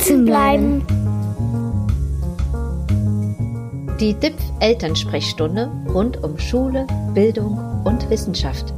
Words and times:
Sitzen 0.00 0.24
bleiben. 0.24 0.82
Die 4.00 4.14
DIPF 4.14 4.42
Elternsprechstunde 4.60 5.70
rund 5.92 6.24
um 6.24 6.38
Schule, 6.38 6.86
Bildung 7.12 7.58
und 7.84 8.08
Wissenschaft. 8.08 8.72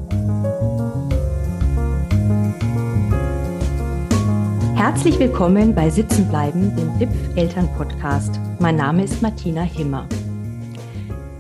Herzlich 4.75 5.21
willkommen 5.21 5.77
bei 5.77 5.91
Sitzen 5.91 6.29
bleiben, 6.29 6.75
dem 6.75 6.99
DIPF 6.99 7.37
Elternpodcast. 7.37 8.41
Mein 8.59 8.75
Name 8.75 9.05
ist 9.05 9.23
Martina 9.23 9.63
Himmer. 9.63 10.09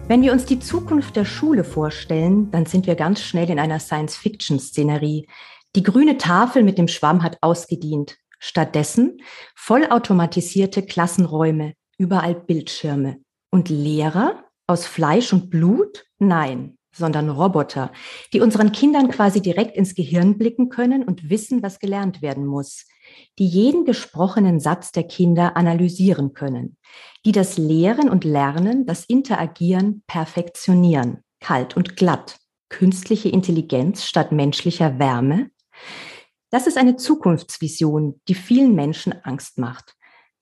Wenn 0.07 0.23
wir 0.23 0.31
uns 0.31 0.45
die 0.45 0.61
Zukunft 0.61 1.17
der 1.17 1.25
Schule 1.25 1.65
vorstellen, 1.65 2.53
dann 2.53 2.67
sind 2.67 2.87
wir 2.87 2.95
ganz 2.95 3.21
schnell 3.21 3.51
in 3.51 3.59
einer 3.59 3.81
Science-Fiction-Szenerie. 3.81 5.27
Die 5.75 5.83
grüne 5.83 6.19
Tafel 6.19 6.63
mit 6.63 6.79
dem 6.79 6.87
Schwamm 6.87 7.25
hat 7.25 7.39
ausgedient. 7.41 8.22
Stattdessen 8.45 9.23
vollautomatisierte 9.55 10.83
Klassenräume, 10.83 11.75
überall 11.97 12.35
Bildschirme. 12.35 13.21
Und 13.53 13.69
Lehrer 13.69 14.43
aus 14.67 14.85
Fleisch 14.85 15.33
und 15.33 15.49
Blut? 15.49 16.07
Nein, 16.19 16.77
sondern 16.93 17.31
Roboter, 17.31 17.93
die 18.33 18.41
unseren 18.41 18.73
Kindern 18.73 19.11
quasi 19.11 19.41
direkt 19.41 19.77
ins 19.77 19.95
Gehirn 19.95 20.39
blicken 20.39 20.71
können 20.71 21.05
und 21.05 21.31
wissen, 21.31 21.63
was 21.63 21.79
gelernt 21.79 22.21
werden 22.21 22.45
muss, 22.45 22.87
die 23.39 23.47
jeden 23.47 23.85
gesprochenen 23.85 24.59
Satz 24.59 24.91
der 24.91 25.05
Kinder 25.05 25.57
analysieren 25.57 26.33
können, 26.33 26.77
die 27.25 27.33
das 27.33 27.59
Lehren 27.59 28.11
und 28.11 28.25
Lernen, 28.25 28.87
das 28.87 29.05
Interagieren 29.05 30.03
perfektionieren, 30.09 31.23
kalt 31.39 31.77
und 31.77 31.95
glatt, 31.95 32.39
künstliche 32.71 33.29
Intelligenz 33.29 34.05
statt 34.05 34.33
menschlicher 34.33 34.99
Wärme, 34.99 35.51
das 36.53 36.67
ist 36.67 36.77
eine 36.77 36.97
Zukunftsvision, 36.97 38.21
die 38.29 38.35
vielen 38.35 38.75
Menschen 38.75 39.15
Angst 39.25 39.59
macht. 39.59 39.97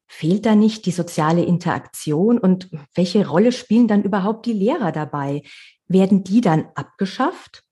Fehlt 0.09 0.45
da 0.45 0.57
nicht 0.57 0.87
die 0.87 0.91
soziale 0.91 1.45
Interaktion 1.45 2.39
und 2.39 2.69
welche 2.95 3.27
Rolle 3.29 3.53
spielen 3.53 3.87
dann 3.87 4.03
überhaupt 4.03 4.45
die 4.45 4.53
Lehrer 4.53 4.91
dabei? 4.91 5.43
Werden 5.87 6.25
die 6.25 6.41
dann 6.41 6.67
abgeschafft? 6.75 7.63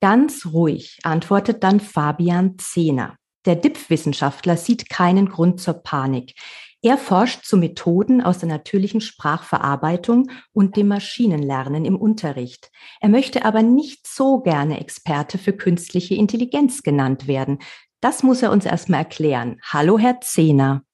Ganz 0.00 0.46
ruhig 0.46 0.98
antwortet 1.02 1.62
dann 1.62 1.78
Fabian 1.80 2.58
Zehner. 2.58 3.16
Der 3.44 3.56
DIPF-Wissenschaftler 3.56 4.56
sieht 4.56 4.88
keinen 4.88 5.28
Grund 5.28 5.60
zur 5.60 5.74
Panik. 5.74 6.34
Er 6.80 6.96
forscht 6.96 7.44
zu 7.44 7.56
Methoden 7.56 8.22
aus 8.22 8.38
der 8.38 8.48
natürlichen 8.48 9.00
Sprachverarbeitung 9.00 10.30
und 10.52 10.76
dem 10.76 10.88
Maschinenlernen 10.88 11.84
im 11.84 11.96
Unterricht. 11.96 12.70
Er 13.00 13.08
möchte 13.08 13.44
aber 13.44 13.62
nicht 13.62 14.06
so 14.06 14.40
gerne 14.40 14.80
Experte 14.80 15.38
für 15.38 15.52
künstliche 15.52 16.14
Intelligenz 16.14 16.84
genannt 16.84 17.26
werden. 17.26 17.58
Das 18.00 18.22
muss 18.22 18.42
er 18.42 18.52
uns 18.52 18.64
erstmal 18.64 19.00
erklären. 19.00 19.60
Hallo, 19.64 19.98
Herr 19.98 20.20
Zehner. 20.20 20.84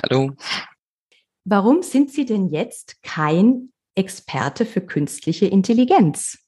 Hallo. 0.00 0.36
Warum 1.44 1.82
sind 1.82 2.12
Sie 2.12 2.24
denn 2.24 2.48
jetzt 2.50 3.02
kein 3.02 3.72
Experte 3.96 4.64
für 4.64 4.80
künstliche 4.80 5.46
Intelligenz? 5.46 6.41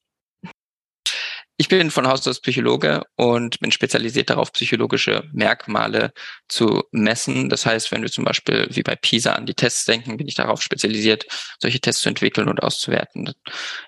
Ich 1.56 1.69
bin 1.69 1.91
von 1.92 2.08
Haus 2.08 2.27
aus 2.27 2.41
Psychologe 2.41 3.02
und 3.14 3.60
bin 3.60 3.70
spezialisiert 3.70 4.30
darauf, 4.30 4.52
psychologische 4.52 5.22
Merkmale 5.33 6.12
zu 6.48 6.83
messen. 6.91 7.48
Das 7.48 7.64
heißt, 7.64 7.92
wenn 7.92 8.02
wir 8.02 8.10
zum 8.10 8.24
Beispiel 8.24 8.66
wie 8.70 8.83
bei 8.83 8.97
PISA 8.97 9.34
an 9.34 9.47
die 9.47 9.55
Tests 9.55 9.84
denken, 9.84 10.16
bin 10.16 10.27
ich 10.27 10.34
darauf 10.34 10.62
spezialisiert, 10.62 11.27
solche 11.60 11.80
Tests 11.80 12.02
zu 12.02 12.08
entwickeln 12.08 12.48
und 12.48 12.62
auszuwerten. 12.62 13.32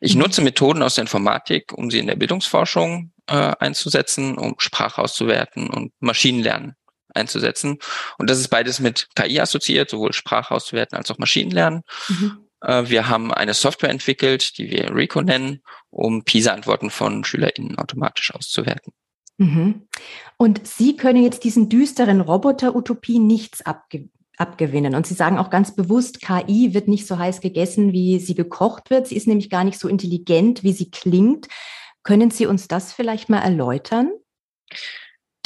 Ich 0.00 0.14
mhm. 0.14 0.22
nutze 0.22 0.42
Methoden 0.42 0.83
aus 0.83 0.94
der 0.94 1.03
Informatik, 1.03 1.72
um 1.72 1.91
sie 1.91 1.98
in 1.98 2.06
der 2.06 2.14
Bildungsforschung 2.14 3.12
äh, 3.27 3.53
einzusetzen, 3.59 4.39
um 4.39 4.55
Sprache 4.59 5.03
auszuwerten 5.03 5.69
und 5.69 5.92
Maschinenlernen 5.98 6.77
einzusetzen. 7.14 7.78
Und 8.19 8.31
das 8.31 8.39
ist 8.39 8.48
beides 8.48 8.78
mit 8.78 9.09
KI 9.17 9.41
assoziiert, 9.41 9.91
sowohl 9.91 10.12
Sprache 10.12 10.55
auszuwerten 10.55 10.97
als 10.97 11.11
auch 11.11 11.19
Maschinenlernen. 11.19 11.83
Mhm. 12.09 12.46
Äh, 12.66 12.88
wir 12.88 13.09
haben 13.09 13.32
eine 13.32 13.54
Software 13.54 13.91
entwickelt, 13.91 14.59
die 14.59 14.71
wir 14.71 14.94
Rico 14.94 15.22
nennen, 15.22 15.62
um 15.91 16.25
PISA-Antworten 16.25 16.91
von 16.91 17.25
SchülerInnen 17.25 17.78
automatisch 17.78 18.34
auszuwerten. 18.34 18.93
Mhm. 19.38 19.87
Und 20.37 20.66
Sie 20.66 20.97
können 20.97 21.22
jetzt 21.22 21.44
diesen 21.44 21.69
düsteren 21.69 22.21
Roboter-Utopie 22.21 23.19
nichts 23.19 23.65
abge 23.65 24.09
abgewinnen. 24.38 24.94
Und 24.94 25.06
Sie 25.06 25.15
sagen 25.15 25.38
auch 25.38 25.49
ganz 25.49 25.75
bewusst, 25.75 26.21
KI 26.21 26.75
wird 26.75 26.88
nicht 26.88 27.06
so 27.06 27.16
heiß 27.16 27.41
gegessen, 27.41 27.94
wie 27.94 28.19
sie 28.19 28.34
gekocht 28.34 28.91
wird. 28.91 29.06
Sie 29.06 29.16
ist 29.16 29.27
nämlich 29.27 29.48
gar 29.48 29.65
nicht 29.65 29.78
so 29.78 29.88
intelligent, 29.88 30.62
wie 30.62 30.75
sie 30.75 30.91
klingt. 30.91 31.48
Können 32.03 32.31
Sie 32.31 32.44
uns 32.44 32.69
das 32.69 32.93
vielleicht 32.93 33.31
mal 33.31 33.41
erläutern? 33.41 34.10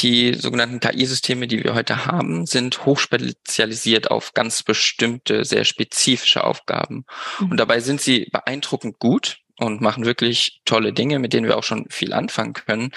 Die 0.01 0.35
sogenannten 0.35 0.81
KI-Systeme, 0.81 1.47
die 1.47 1.63
wir 1.63 1.75
heute 1.75 2.07
haben, 2.07 2.47
sind 2.47 2.87
hochspezialisiert 2.87 4.11
auf 4.11 4.33
ganz 4.33 4.63
bestimmte, 4.63 5.45
sehr 5.45 5.65
spezifische 5.65 6.45
Aufgaben. 6.45 7.05
Mhm. 7.39 7.51
Und 7.51 7.57
dabei 7.59 7.81
sind 7.81 8.01
sie 8.01 8.29
beeindruckend 8.33 8.99
gut 8.99 9.39
und 9.59 9.83
machen 9.83 10.07
wirklich 10.07 10.63
tolle 10.65 10.93
Dinge, 10.93 11.19
mit 11.19 11.33
denen 11.33 11.47
wir 11.47 11.59
auch 11.59 11.65
schon 11.65 11.87
viel 11.91 12.15
anfangen 12.15 12.55
können. 12.55 12.93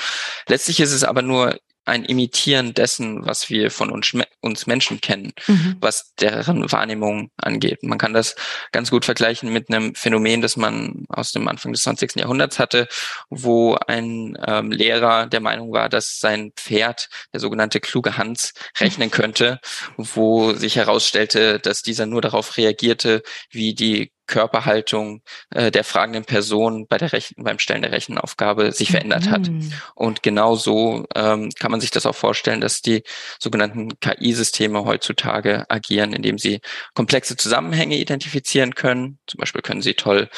Letztlich 0.47 0.80
ist 0.80 0.94
es 0.94 1.03
aber 1.03 1.22
nur 1.22 1.59
ein 1.85 2.05
Imitieren 2.05 2.73
dessen, 2.73 3.25
was 3.25 3.49
wir 3.49 3.69
von 3.69 3.89
uns, 3.89 4.13
uns 4.41 4.67
Menschen 4.67 5.01
kennen, 5.01 5.33
mhm. 5.47 5.77
was 5.79 6.13
deren 6.16 6.71
Wahrnehmung 6.71 7.31
angeht. 7.38 7.83
Man 7.83 7.97
kann 7.97 8.13
das 8.13 8.35
ganz 8.71 8.89
gut 8.89 9.05
vergleichen 9.05 9.51
mit 9.51 9.69
einem 9.69 9.93
Phänomen, 9.95 10.41
das 10.41 10.55
man 10.55 11.05
aus 11.09 11.31
dem 11.31 11.47
Anfang 11.47 11.73
des 11.73 11.83
20. 11.83 12.16
Jahrhunderts 12.16 12.59
hatte, 12.59 12.88
wo 13.29 13.75
ein 13.75 14.38
ähm, 14.45 14.72
Lehrer 14.72 15.27
der 15.27 15.41
Meinung 15.41 15.73
war, 15.73 15.89
dass 15.89 16.19
sein 16.19 16.53
Pferd, 16.55 17.09
der 17.33 17.39
sogenannte 17.39 17.79
kluge 17.79 18.17
Hans, 18.17 18.53
rechnen 18.79 19.11
könnte, 19.11 19.59
wo 19.97 20.53
sich 20.53 20.77
herausstellte, 20.77 21.59
dass 21.59 21.81
dieser 21.81 22.05
nur 22.05 22.22
darauf 22.22 22.57
reagierte, 22.57 23.23
wie 23.49 23.73
die 23.73 24.11
Körperhaltung 24.28 25.22
äh, 25.50 25.72
der 25.72 25.84
fragenden 25.84 26.25
Person 26.25 26.88
bei 26.88 26.97
der 26.97 27.13
Rechen, 27.13 27.44
beim 27.44 27.59
Stellen 27.59 27.81
der 27.81 27.91
Rechenaufgabe 27.91 28.72
sich 28.72 28.91
verändert 28.91 29.29
hat. 29.29 29.50
Mhm. 29.50 29.73
Und 29.95 30.23
genau 30.23 30.56
so 30.56 31.06
ähm, 31.16 31.50
kann 31.59 31.72
man 31.72 31.81
sich 31.81 31.91
das 31.91 32.06
auch 32.06 32.16
vorstellen, 32.16 32.61
dass 32.61 32.81
die 32.81 33.03
sogenannten 33.39 34.00
KI-Systeme 34.00 34.85
heutzutage 34.85 35.66
agieren, 35.69 36.13
indem 36.13 36.38
sie 36.38 36.61
komplexe 36.94 37.35
Zusammenhänge 37.35 37.97
identifizieren 37.97 38.75
können. 38.75 39.19
Zum 39.28 39.39
Beispiel 39.39 39.61
können 39.61 39.81
sie 39.81 39.94
toll 39.94 40.29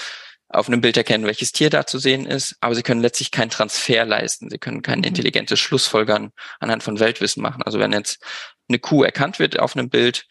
auf 0.50 0.68
einem 0.68 0.82
Bild 0.82 0.98
erkennen, 0.98 1.26
welches 1.26 1.52
Tier 1.52 1.70
da 1.70 1.86
zu 1.86 2.00
sehen 2.00 2.26
ist, 2.26 2.56
aber 2.62 2.76
sie 2.76 2.84
können 2.84 3.02
letztlich 3.02 3.32
keinen 3.32 3.50
Transfer 3.50 4.06
leisten. 4.06 4.50
Sie 4.50 4.58
können 4.58 4.82
kein 4.82 5.00
mhm. 5.00 5.06
intelligentes 5.06 5.60
Schlussfolgern 5.60 6.32
anhand 6.60 6.84
von 6.84 7.00
Weltwissen 7.00 7.42
machen. 7.42 7.64
Also 7.64 7.80
wenn 7.80 7.92
jetzt 7.92 8.24
eine 8.68 8.80
Kuh 8.80 9.04
erkannt 9.04 9.40
wird 9.40 9.60
auf 9.60 9.76
einem 9.76 9.90
Bild, 9.90 10.26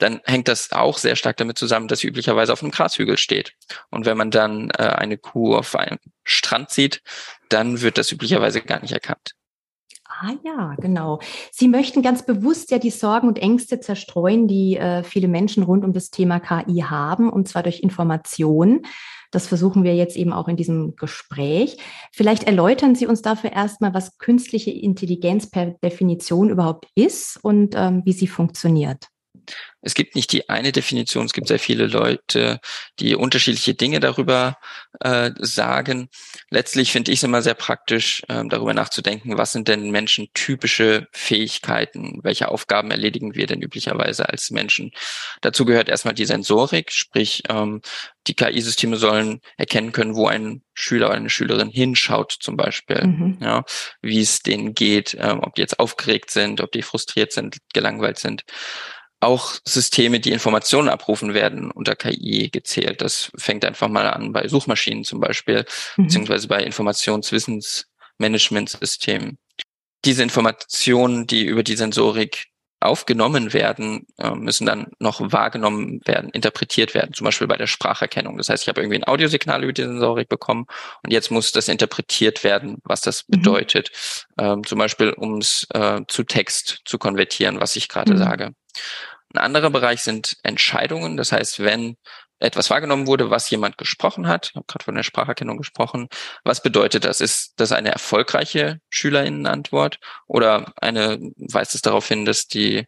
dann 0.00 0.20
hängt 0.24 0.48
das 0.48 0.72
auch 0.72 0.98
sehr 0.98 1.16
stark 1.16 1.36
damit 1.36 1.58
zusammen, 1.58 1.88
dass 1.88 2.00
sie 2.00 2.08
üblicherweise 2.08 2.52
auf 2.52 2.62
einem 2.62 2.72
Grashügel 2.72 3.16
steht. 3.16 3.52
Und 3.90 4.06
wenn 4.06 4.16
man 4.16 4.30
dann 4.30 4.70
äh, 4.70 4.82
eine 4.82 5.18
Kuh 5.18 5.54
auf 5.54 5.76
einem 5.76 5.98
Strand 6.24 6.70
sieht, 6.70 7.02
dann 7.48 7.80
wird 7.80 7.98
das 7.98 8.10
üblicherweise 8.10 8.60
gar 8.60 8.80
nicht 8.80 8.92
erkannt. 8.92 9.34
Ah 10.22 10.32
ja, 10.44 10.74
genau. 10.78 11.20
Sie 11.50 11.68
möchten 11.68 12.02
ganz 12.02 12.26
bewusst 12.26 12.70
ja 12.70 12.78
die 12.78 12.90
Sorgen 12.90 13.28
und 13.28 13.38
Ängste 13.38 13.80
zerstreuen, 13.80 14.48
die 14.48 14.76
äh, 14.76 15.02
viele 15.02 15.28
Menschen 15.28 15.62
rund 15.62 15.84
um 15.84 15.92
das 15.92 16.10
Thema 16.10 16.40
KI 16.40 16.80
haben, 16.80 17.30
und 17.30 17.48
zwar 17.48 17.62
durch 17.62 17.80
Information. 17.80 18.82
Das 19.30 19.46
versuchen 19.46 19.84
wir 19.84 19.94
jetzt 19.94 20.16
eben 20.16 20.32
auch 20.32 20.48
in 20.48 20.56
diesem 20.56 20.96
Gespräch. 20.96 21.78
Vielleicht 22.12 22.44
erläutern 22.44 22.96
Sie 22.96 23.06
uns 23.06 23.22
dafür 23.22 23.52
erstmal, 23.52 23.94
was 23.94 24.18
künstliche 24.18 24.72
Intelligenz 24.72 25.48
per 25.48 25.66
Definition 25.66 26.50
überhaupt 26.50 26.86
ist 26.94 27.38
und 27.42 27.74
ähm, 27.76 28.02
wie 28.04 28.12
sie 28.12 28.26
funktioniert. 28.26 29.06
Es 29.82 29.94
gibt 29.94 30.14
nicht 30.14 30.32
die 30.32 30.48
eine 30.48 30.72
Definition, 30.72 31.26
es 31.26 31.32
gibt 31.32 31.48
sehr 31.48 31.58
viele 31.58 31.86
Leute, 31.86 32.60
die 32.98 33.14
unterschiedliche 33.14 33.74
Dinge 33.74 34.00
darüber 34.00 34.58
äh, 35.00 35.30
sagen. 35.38 36.08
Letztlich 36.50 36.92
finde 36.92 37.12
ich 37.12 37.20
es 37.20 37.22
immer 37.22 37.42
sehr 37.42 37.54
praktisch, 37.54 38.22
äh, 38.28 38.44
darüber 38.46 38.74
nachzudenken, 38.74 39.38
was 39.38 39.52
sind 39.52 39.68
denn 39.68 39.90
Menschen 39.90 40.28
typische 40.34 41.08
Fähigkeiten, 41.12 42.20
welche 42.22 42.48
Aufgaben 42.48 42.90
erledigen 42.90 43.34
wir 43.34 43.46
denn 43.46 43.62
üblicherweise 43.62 44.28
als 44.28 44.50
Menschen. 44.50 44.92
Dazu 45.40 45.64
gehört 45.64 45.88
erstmal 45.88 46.14
die 46.14 46.26
Sensorik, 46.26 46.92
sprich 46.92 47.42
ähm, 47.48 47.80
die 48.26 48.34
KI-Systeme 48.34 48.96
sollen 48.96 49.40
erkennen 49.56 49.92
können, 49.92 50.14
wo 50.14 50.26
ein 50.26 50.62
Schüler 50.74 51.06
oder 51.06 51.16
eine 51.16 51.30
Schülerin 51.30 51.70
hinschaut, 51.70 52.36
zum 52.38 52.56
Beispiel, 52.56 53.06
mhm. 53.06 53.38
ja, 53.40 53.64
wie 54.02 54.20
es 54.20 54.40
denen 54.40 54.74
geht, 54.74 55.16
ähm, 55.18 55.40
ob 55.42 55.54
die 55.54 55.62
jetzt 55.62 55.78
aufgeregt 55.78 56.30
sind, 56.30 56.60
ob 56.60 56.72
die 56.72 56.82
frustriert 56.82 57.32
sind, 57.32 57.58
gelangweilt 57.72 58.18
sind 58.18 58.44
auch 59.20 59.54
Systeme, 59.66 60.18
die 60.18 60.32
Informationen 60.32 60.88
abrufen 60.88 61.34
werden, 61.34 61.70
unter 61.70 61.94
KI 61.94 62.48
gezählt. 62.50 63.02
Das 63.02 63.30
fängt 63.36 63.64
einfach 63.64 63.86
mal 63.88 64.08
an 64.08 64.32
bei 64.32 64.48
Suchmaschinen 64.48 65.04
zum 65.04 65.20
Beispiel, 65.20 65.64
mhm. 65.96 66.04
beziehungsweise 66.04 66.48
bei 66.48 66.62
Informationswissensmanagementsystemen. 66.62 69.38
Diese 70.06 70.22
Informationen, 70.22 71.26
die 71.26 71.44
über 71.44 71.62
die 71.62 71.76
Sensorik 71.76 72.46
aufgenommen 72.82 73.52
werden, 73.52 74.06
äh, 74.16 74.30
müssen 74.30 74.64
dann 74.64 74.86
noch 74.98 75.20
wahrgenommen 75.20 76.00
werden, 76.06 76.30
interpretiert 76.30 76.94
werden, 76.94 77.12
zum 77.12 77.26
Beispiel 77.26 77.46
bei 77.46 77.58
der 77.58 77.66
Spracherkennung. 77.66 78.38
Das 78.38 78.48
heißt, 78.48 78.64
ich 78.64 78.68
habe 78.68 78.80
irgendwie 78.80 78.96
ein 78.96 79.04
Audiosignal 79.04 79.62
über 79.62 79.74
die 79.74 79.82
Sensorik 79.82 80.30
bekommen 80.30 80.64
und 81.02 81.12
jetzt 81.12 81.30
muss 81.30 81.52
das 81.52 81.68
interpretiert 81.68 82.42
werden, 82.42 82.78
was 82.84 83.02
das 83.02 83.28
mhm. 83.28 83.32
bedeutet. 83.32 83.90
Ähm, 84.38 84.64
zum 84.64 84.78
Beispiel, 84.78 85.12
um 85.12 85.36
es 85.38 85.66
äh, 85.74 86.00
zu 86.08 86.24
Text 86.24 86.80
zu 86.86 86.96
konvertieren, 86.96 87.60
was 87.60 87.76
ich 87.76 87.90
gerade 87.90 88.14
mhm. 88.14 88.18
sage. 88.18 88.54
Ein 89.34 89.38
anderer 89.38 89.70
Bereich 89.70 90.02
sind 90.02 90.36
Entscheidungen. 90.42 91.16
Das 91.16 91.32
heißt, 91.32 91.60
wenn 91.60 91.96
etwas 92.40 92.70
wahrgenommen 92.70 93.06
wurde, 93.06 93.30
was 93.30 93.50
jemand 93.50 93.78
gesprochen 93.78 94.26
hat, 94.26 94.50
ich 94.50 94.56
habe 94.56 94.64
gerade 94.66 94.84
von 94.84 94.94
der 94.94 95.02
Spracherkennung 95.02 95.58
gesprochen, 95.58 96.08
was 96.42 96.62
bedeutet 96.62 97.04
das? 97.04 97.20
Ist 97.20 97.52
das 97.56 97.70
eine 97.70 97.92
erfolgreiche 97.92 98.80
Schülerinnenantwort 98.88 99.98
oder 100.26 100.72
eine, 100.80 101.18
weist 101.36 101.74
es 101.74 101.82
darauf 101.82 102.08
hin, 102.08 102.24
dass 102.24 102.48
die 102.48 102.86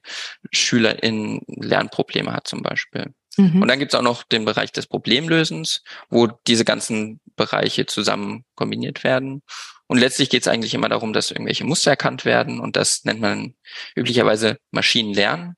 Schülerin 0.51 1.43
Lernprobleme 1.47 2.33
hat 2.33 2.49
zum 2.49 2.63
Beispiel? 2.63 3.13
Mhm. 3.37 3.63
Und 3.63 3.69
dann 3.69 3.79
gibt 3.79 3.93
es 3.93 3.99
auch 3.99 4.03
noch 4.03 4.23
den 4.23 4.45
Bereich 4.45 4.73
des 4.73 4.87
Problemlösens, 4.87 5.83
wo 6.09 6.29
diese 6.47 6.65
ganzen 6.65 7.21
Bereiche 7.37 7.87
zusammen 7.87 8.45
kombiniert 8.55 9.05
werden. 9.05 9.43
Und 9.87 9.99
letztlich 9.99 10.31
geht 10.31 10.43
es 10.43 10.49
eigentlich 10.49 10.75
immer 10.75 10.89
darum, 10.89 11.13
dass 11.13 11.31
irgendwelche 11.31 11.65
Muster 11.65 11.91
erkannt 11.91 12.25
werden 12.25 12.61
und 12.61 12.77
das 12.77 13.05
nennt 13.05 13.21
man 13.21 13.55
üblicherweise 13.95 14.57
Maschinenlernen, 14.71 15.57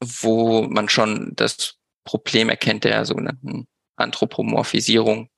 wo 0.00 0.62
man 0.62 0.88
schon 0.88 1.32
das 1.34 1.76
Problem 2.04 2.48
erkennt 2.48 2.84
der 2.84 3.04
sogenannten 3.04 3.66
Anthropomorphisierung, 3.96 5.28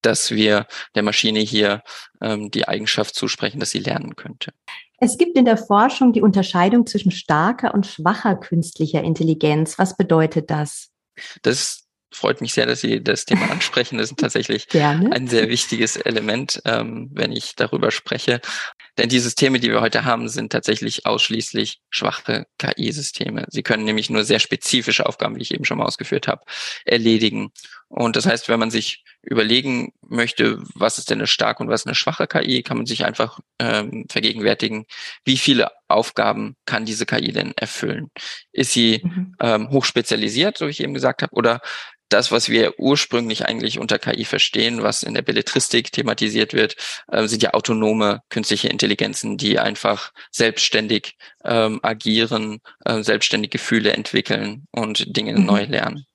dass 0.00 0.32
wir 0.32 0.66
der 0.94 1.02
Maschine 1.02 1.40
hier 1.40 1.82
ähm, 2.20 2.50
die 2.50 2.66
Eigenschaft 2.66 3.14
zusprechen, 3.14 3.60
dass 3.60 3.70
sie 3.70 3.78
lernen 3.78 4.16
könnte. 4.16 4.52
Es 4.98 5.18
gibt 5.18 5.36
in 5.36 5.44
der 5.44 5.56
Forschung 5.56 6.12
die 6.12 6.22
Unterscheidung 6.22 6.86
zwischen 6.86 7.10
starker 7.10 7.74
und 7.74 7.86
schwacher 7.86 8.36
künstlicher 8.36 9.02
Intelligenz. 9.02 9.78
Was 9.78 9.96
bedeutet 9.96 10.50
das? 10.50 10.90
Das 11.42 11.81
freut 12.12 12.40
mich 12.40 12.54
sehr, 12.54 12.66
dass 12.66 12.80
Sie 12.80 13.02
das 13.02 13.24
Thema 13.24 13.50
ansprechen. 13.50 13.98
Das 13.98 14.10
ist 14.10 14.18
tatsächlich 14.20 14.68
Gerne. 14.68 15.12
ein 15.12 15.28
sehr 15.28 15.48
wichtiges 15.48 15.96
Element, 15.96 16.62
ähm, 16.64 17.10
wenn 17.12 17.32
ich 17.32 17.54
darüber 17.56 17.90
spreche. 17.90 18.40
Denn 18.98 19.08
die 19.08 19.20
Systeme, 19.20 19.58
die 19.58 19.70
wir 19.70 19.80
heute 19.80 20.04
haben, 20.04 20.28
sind 20.28 20.52
tatsächlich 20.52 21.06
ausschließlich 21.06 21.80
schwache 21.88 22.46
KI-Systeme. 22.58 23.46
Sie 23.48 23.62
können 23.62 23.84
nämlich 23.84 24.10
nur 24.10 24.24
sehr 24.24 24.38
spezifische 24.38 25.06
Aufgaben, 25.06 25.36
wie 25.36 25.42
ich 25.42 25.54
eben 25.54 25.64
schon 25.64 25.78
mal 25.78 25.86
ausgeführt 25.86 26.28
habe, 26.28 26.42
erledigen. 26.84 27.52
Und 27.88 28.16
das 28.16 28.26
heißt, 28.26 28.48
wenn 28.48 28.60
man 28.60 28.70
sich 28.70 29.04
überlegen 29.22 29.92
möchte, 30.06 30.62
was 30.74 30.98
ist 30.98 31.10
denn 31.10 31.18
eine 31.18 31.26
starke 31.26 31.62
und 31.62 31.68
was 31.68 31.86
eine 31.86 31.94
schwache 31.94 32.26
KI, 32.26 32.62
kann 32.62 32.76
man 32.76 32.86
sich 32.86 33.04
einfach 33.04 33.40
ähm, 33.58 34.06
vergegenwärtigen, 34.10 34.86
wie 35.24 35.36
viele 35.36 35.70
Aufgaben 35.88 36.56
kann 36.66 36.84
diese 36.84 37.06
KI 37.06 37.32
denn 37.32 37.52
erfüllen? 37.56 38.10
Ist 38.52 38.72
sie 38.72 39.00
mhm. 39.04 39.36
ähm, 39.40 39.70
hochspezialisiert, 39.70 40.58
so 40.58 40.66
wie 40.66 40.70
ich 40.70 40.80
eben 40.80 40.94
gesagt 40.94 41.22
habe, 41.22 41.34
oder 41.34 41.60
das, 42.12 42.30
was 42.30 42.48
wir 42.48 42.78
ursprünglich 42.78 43.46
eigentlich 43.46 43.78
unter 43.78 43.98
KI 43.98 44.24
verstehen, 44.24 44.82
was 44.82 45.02
in 45.02 45.14
der 45.14 45.22
Belletristik 45.22 45.92
thematisiert 45.92 46.52
wird, 46.52 46.76
äh, 47.08 47.26
sind 47.26 47.42
ja 47.42 47.54
autonome 47.54 48.22
künstliche 48.28 48.68
Intelligenzen, 48.68 49.36
die 49.36 49.58
einfach 49.58 50.12
selbstständig 50.30 51.16
ähm, 51.44 51.80
agieren, 51.82 52.60
äh, 52.84 53.02
selbstständig 53.02 53.50
Gefühle 53.50 53.92
entwickeln 53.92 54.66
und 54.70 55.16
Dinge 55.16 55.38
mhm. 55.38 55.46
neu 55.46 55.64
lernen. 55.64 56.06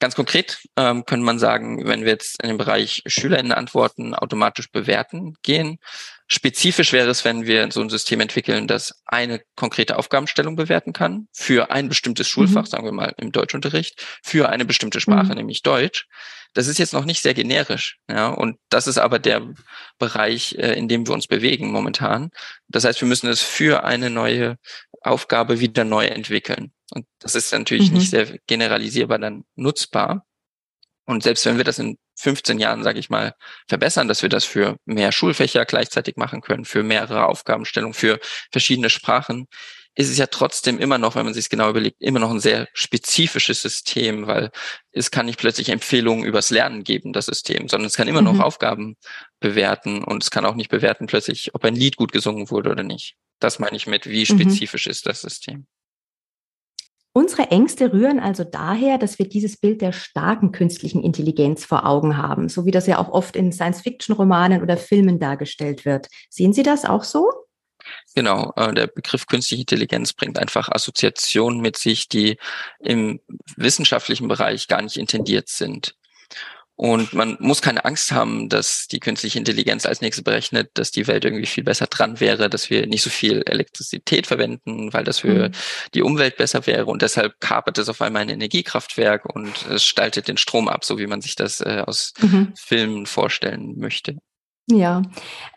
Ganz 0.00 0.14
konkret 0.14 0.62
ähm, 0.78 1.04
könnte 1.04 1.26
man 1.26 1.38
sagen, 1.38 1.86
wenn 1.86 2.04
wir 2.04 2.12
jetzt 2.12 2.42
in 2.42 2.48
den 2.48 2.56
Bereich 2.56 3.02
SchülerInnen-Antworten 3.04 4.14
automatisch 4.14 4.72
bewerten 4.72 5.34
gehen, 5.42 5.78
spezifisch 6.26 6.94
wäre 6.94 7.10
es, 7.10 7.26
wenn 7.26 7.44
wir 7.44 7.70
so 7.70 7.82
ein 7.82 7.90
System 7.90 8.20
entwickeln, 8.20 8.66
das 8.66 9.02
eine 9.04 9.42
konkrete 9.56 9.98
Aufgabenstellung 9.98 10.56
bewerten 10.56 10.94
kann 10.94 11.28
für 11.32 11.70
ein 11.70 11.90
bestimmtes 11.90 12.28
Schulfach, 12.28 12.62
mhm. 12.62 12.66
sagen 12.66 12.84
wir 12.86 12.92
mal 12.92 13.12
im 13.18 13.30
Deutschunterricht, 13.30 14.02
für 14.22 14.48
eine 14.48 14.64
bestimmte 14.64 15.00
Sprache, 15.00 15.28
mhm. 15.32 15.34
nämlich 15.34 15.62
Deutsch. 15.62 16.06
Das 16.52 16.66
ist 16.66 16.78
jetzt 16.78 16.92
noch 16.92 17.04
nicht 17.04 17.22
sehr 17.22 17.34
generisch, 17.34 17.98
ja, 18.08 18.28
und 18.28 18.58
das 18.70 18.86
ist 18.86 18.98
aber 18.98 19.18
der 19.18 19.54
Bereich, 19.98 20.54
äh, 20.58 20.72
in 20.74 20.88
dem 20.88 21.06
wir 21.06 21.14
uns 21.14 21.26
bewegen 21.26 21.70
momentan. 21.70 22.30
Das 22.68 22.84
heißt, 22.84 23.00
wir 23.00 23.08
müssen 23.08 23.28
es 23.28 23.40
für 23.40 23.84
eine 23.84 24.10
neue 24.10 24.56
Aufgabe 25.02 25.60
wieder 25.60 25.84
neu 25.84 26.06
entwickeln. 26.06 26.72
Und 26.90 27.06
das 27.20 27.34
ist 27.34 27.52
natürlich 27.52 27.90
mhm. 27.90 27.98
nicht 27.98 28.10
sehr 28.10 28.38
generalisierbar 28.46 29.18
dann 29.18 29.44
nutzbar. 29.54 30.26
Und 31.06 31.22
selbst 31.22 31.44
wenn 31.46 31.56
wir 31.56 31.64
das 31.64 31.78
in 31.78 31.98
15 32.16 32.58
Jahren, 32.58 32.84
sage 32.84 32.98
ich 32.98 33.10
mal, 33.10 33.34
verbessern, 33.68 34.08
dass 34.08 34.22
wir 34.22 34.28
das 34.28 34.44
für 34.44 34.76
mehr 34.84 35.10
Schulfächer 35.12 35.64
gleichzeitig 35.64 36.16
machen 36.16 36.40
können, 36.40 36.64
für 36.64 36.82
mehrere 36.82 37.26
Aufgabenstellungen, 37.26 37.94
für 37.94 38.20
verschiedene 38.52 38.90
Sprachen, 38.90 39.46
ist 40.00 40.10
es 40.10 40.18
ja 40.18 40.26
trotzdem 40.26 40.78
immer 40.78 40.96
noch, 40.96 41.14
wenn 41.14 41.24
man 41.24 41.34
sich 41.34 41.44
es 41.44 41.48
genau 41.50 41.68
überlegt, 41.68 42.00
immer 42.00 42.18
noch 42.18 42.30
ein 42.30 42.40
sehr 42.40 42.68
spezifisches 42.72 43.60
System, 43.60 44.26
weil 44.26 44.50
es 44.92 45.10
kann 45.10 45.26
nicht 45.26 45.38
plötzlich 45.38 45.68
Empfehlungen 45.68 46.24
übers 46.24 46.50
Lernen 46.50 46.84
geben, 46.84 47.12
das 47.12 47.26
System, 47.26 47.68
sondern 47.68 47.86
es 47.86 47.96
kann 47.96 48.08
immer 48.08 48.22
mhm. 48.22 48.28
noch 48.28 48.40
Aufgaben 48.40 48.96
bewerten 49.40 50.02
und 50.02 50.22
es 50.22 50.30
kann 50.30 50.46
auch 50.46 50.54
nicht 50.54 50.70
bewerten 50.70 51.06
plötzlich, 51.06 51.54
ob 51.54 51.64
ein 51.64 51.76
Lied 51.76 51.96
gut 51.96 52.12
gesungen 52.12 52.50
wurde 52.50 52.70
oder 52.70 52.82
nicht. 52.82 53.16
Das 53.40 53.58
meine 53.58 53.76
ich 53.76 53.86
mit, 53.86 54.08
wie 54.08 54.20
mhm. 54.20 54.40
spezifisch 54.40 54.86
mhm. 54.86 54.90
ist 54.90 55.06
das 55.06 55.20
System. 55.20 55.66
Unsere 57.12 57.50
Ängste 57.50 57.92
rühren 57.92 58.20
also 58.20 58.44
daher, 58.44 58.96
dass 58.96 59.18
wir 59.18 59.28
dieses 59.28 59.58
Bild 59.58 59.82
der 59.82 59.92
starken 59.92 60.52
künstlichen 60.52 61.02
Intelligenz 61.02 61.64
vor 61.64 61.84
Augen 61.84 62.16
haben, 62.16 62.48
so 62.48 62.64
wie 62.64 62.70
das 62.70 62.86
ja 62.86 62.98
auch 62.98 63.08
oft 63.08 63.34
in 63.34 63.52
Science-Fiction-Romanen 63.52 64.62
oder 64.62 64.76
Filmen 64.76 65.18
dargestellt 65.18 65.84
wird. 65.84 66.06
Sehen 66.30 66.52
Sie 66.52 66.62
das 66.62 66.84
auch 66.84 67.02
so? 67.02 67.28
Genau, 68.14 68.52
äh, 68.56 68.74
der 68.74 68.88
Begriff 68.88 69.26
künstliche 69.26 69.62
Intelligenz 69.62 70.12
bringt 70.12 70.38
einfach 70.38 70.68
Assoziationen 70.68 71.60
mit 71.60 71.76
sich, 71.76 72.08
die 72.08 72.38
im 72.80 73.20
wissenschaftlichen 73.56 74.28
Bereich 74.28 74.68
gar 74.68 74.82
nicht 74.82 74.96
intendiert 74.96 75.48
sind. 75.48 75.94
Und 76.74 77.12
man 77.12 77.36
muss 77.40 77.60
keine 77.60 77.84
Angst 77.84 78.10
haben, 78.10 78.48
dass 78.48 78.88
die 78.88 79.00
künstliche 79.00 79.38
Intelligenz 79.38 79.84
als 79.84 80.00
nächstes 80.00 80.24
berechnet, 80.24 80.70
dass 80.72 80.90
die 80.90 81.06
Welt 81.06 81.26
irgendwie 81.26 81.44
viel 81.44 81.62
besser 81.62 81.86
dran 81.86 82.20
wäre, 82.20 82.48
dass 82.48 82.70
wir 82.70 82.86
nicht 82.86 83.02
so 83.02 83.10
viel 83.10 83.42
Elektrizität 83.44 84.26
verwenden, 84.26 84.90
weil 84.90 85.04
das 85.04 85.18
für 85.18 85.50
mhm. 85.50 85.52
die 85.92 86.00
Umwelt 86.00 86.38
besser 86.38 86.66
wäre. 86.66 86.86
Und 86.86 87.02
deshalb 87.02 87.38
kapert 87.38 87.76
es 87.76 87.90
auf 87.90 88.00
einmal 88.00 88.22
ein 88.22 88.30
Energiekraftwerk 88.30 89.26
und 89.26 89.66
es 89.66 89.84
staltet 89.84 90.26
den 90.26 90.38
Strom 90.38 90.68
ab, 90.68 90.86
so 90.86 90.98
wie 90.98 91.06
man 91.06 91.20
sich 91.20 91.36
das 91.36 91.60
äh, 91.60 91.84
aus 91.86 92.14
mhm. 92.18 92.54
Filmen 92.56 93.04
vorstellen 93.04 93.74
möchte. 93.76 94.16
Ja, 94.68 95.02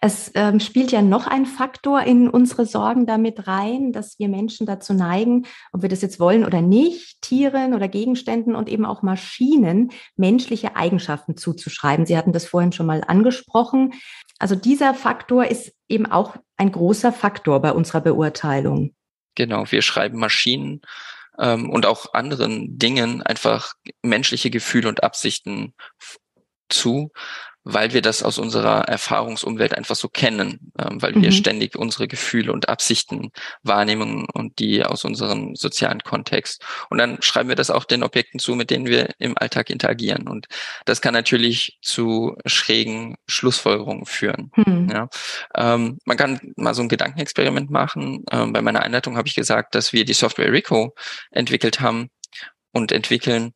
es 0.02 0.32
ähm, 0.34 0.60
spielt 0.60 0.92
ja 0.92 1.02
noch 1.02 1.28
ein 1.28 1.46
Faktor 1.46 2.02
in 2.02 2.30
unsere 2.30 2.66
Sorgen 2.66 3.06
damit 3.06 3.48
rein, 3.48 3.92
dass 3.92 4.18
wir 4.18 4.28
Menschen 4.28 4.66
dazu 4.66 4.94
neigen, 4.94 5.46
ob 5.72 5.84
wir 5.84 5.90
das 5.90 6.02
jetzt 6.02 6.20
wollen 6.20 6.44
oder 6.46 6.62
nicht, 6.62 7.22
Tieren 7.22 7.76
oder 7.76 7.88
Gegenständen 7.88 8.56
und 8.56 8.70
eben 8.70 8.86
auch 8.86 9.04
Maschinen 9.04 9.92
menschliche 10.16 10.76
Eigenschaften 10.76 11.38
zuzuschreiben. 11.38 12.06
Sie 12.06 12.18
hatten 12.18 12.34
das 12.34 12.46
vorhin 12.46 12.72
schon 12.72 12.88
mal 12.88 13.04
angesprochen. 13.06 13.94
Also 14.40 14.56
dieser 14.56 14.96
Faktor 14.96 15.46
ist 15.46 15.74
eben 15.88 16.08
auch 16.08 16.36
ein 16.58 16.72
großer 16.72 17.14
Faktor 17.14 17.62
bei 17.62 17.72
unserer 17.72 18.02
Beurteilung. 18.02 18.96
Genau, 19.36 19.66
wir 19.70 19.82
schreiben 19.82 20.18
Maschinen 20.18 20.82
ähm, 21.38 21.70
und 21.70 21.86
auch 21.86 22.14
anderen 22.14 22.78
Dingen 22.80 23.22
einfach 23.22 23.74
menschliche 24.02 24.50
Gefühle 24.50 24.90
und 24.90 25.04
Absichten 25.04 25.74
zu 26.70 27.12
weil 27.64 27.94
wir 27.94 28.02
das 28.02 28.24
aus 28.24 28.38
unserer 28.38 28.82
Erfahrungsumwelt 28.88 29.76
einfach 29.76 29.96
so 29.96 30.10
kennen, 30.10 30.72
ähm, 30.80 31.02
weil 31.02 31.14
mhm. 31.14 31.22
wir 31.24 31.32
ständig 31.32 31.78
unsere 31.78 32.08
Gefühle 32.08 32.52
und 32.52 32.70
Absichten 32.70 33.32
wahrnehmen 33.64 34.26
und 34.34 34.60
die 34.60 34.84
aus 34.84 35.06
unserem 35.06 35.56
sozialen 35.56 36.02
Kontext. 36.02 36.64
Und 36.90 36.98
dann 36.98 37.22
schreiben 37.22 37.50
wir 37.50 37.56
das 37.56 37.70
auch 37.70 37.86
den 37.86 38.04
Objekten 38.04 38.40
zu, 38.40 38.56
mit 38.56 38.70
denen 38.70 38.86
wir 38.86 39.10
im 39.20 39.38
Alltag 39.38 39.70
interagieren. 39.70 40.28
Und 40.28 40.48
das 40.86 41.02
kann 41.02 41.14
natürlich 41.14 41.78
zu 41.82 42.36
schrägen 42.46 43.16
Schlussfolgerungen 43.28 44.06
führen. 44.06 44.52
Mhm. 44.56 44.90
Ja. 44.92 45.10
Ähm, 45.56 46.00
man 46.06 46.18
kann 46.18 46.40
mal 46.56 46.74
so 46.74 46.82
ein 46.82 46.90
Gedankenexperiment 46.90 47.70
machen. 47.70 48.24
Ähm, 48.32 48.54
bei 48.54 48.62
meiner 48.62 48.82
Einleitung 48.82 49.18
habe 49.18 49.28
ich 49.28 49.36
gesagt, 49.36 49.76
dass 49.76 49.94
wir 49.94 50.06
die 50.06 50.14
Software 50.14 50.52
Rico 50.52 50.94
entwickelt 51.32 51.80
haben 51.80 52.10
und 52.74 52.92
entwickeln, 52.92 53.54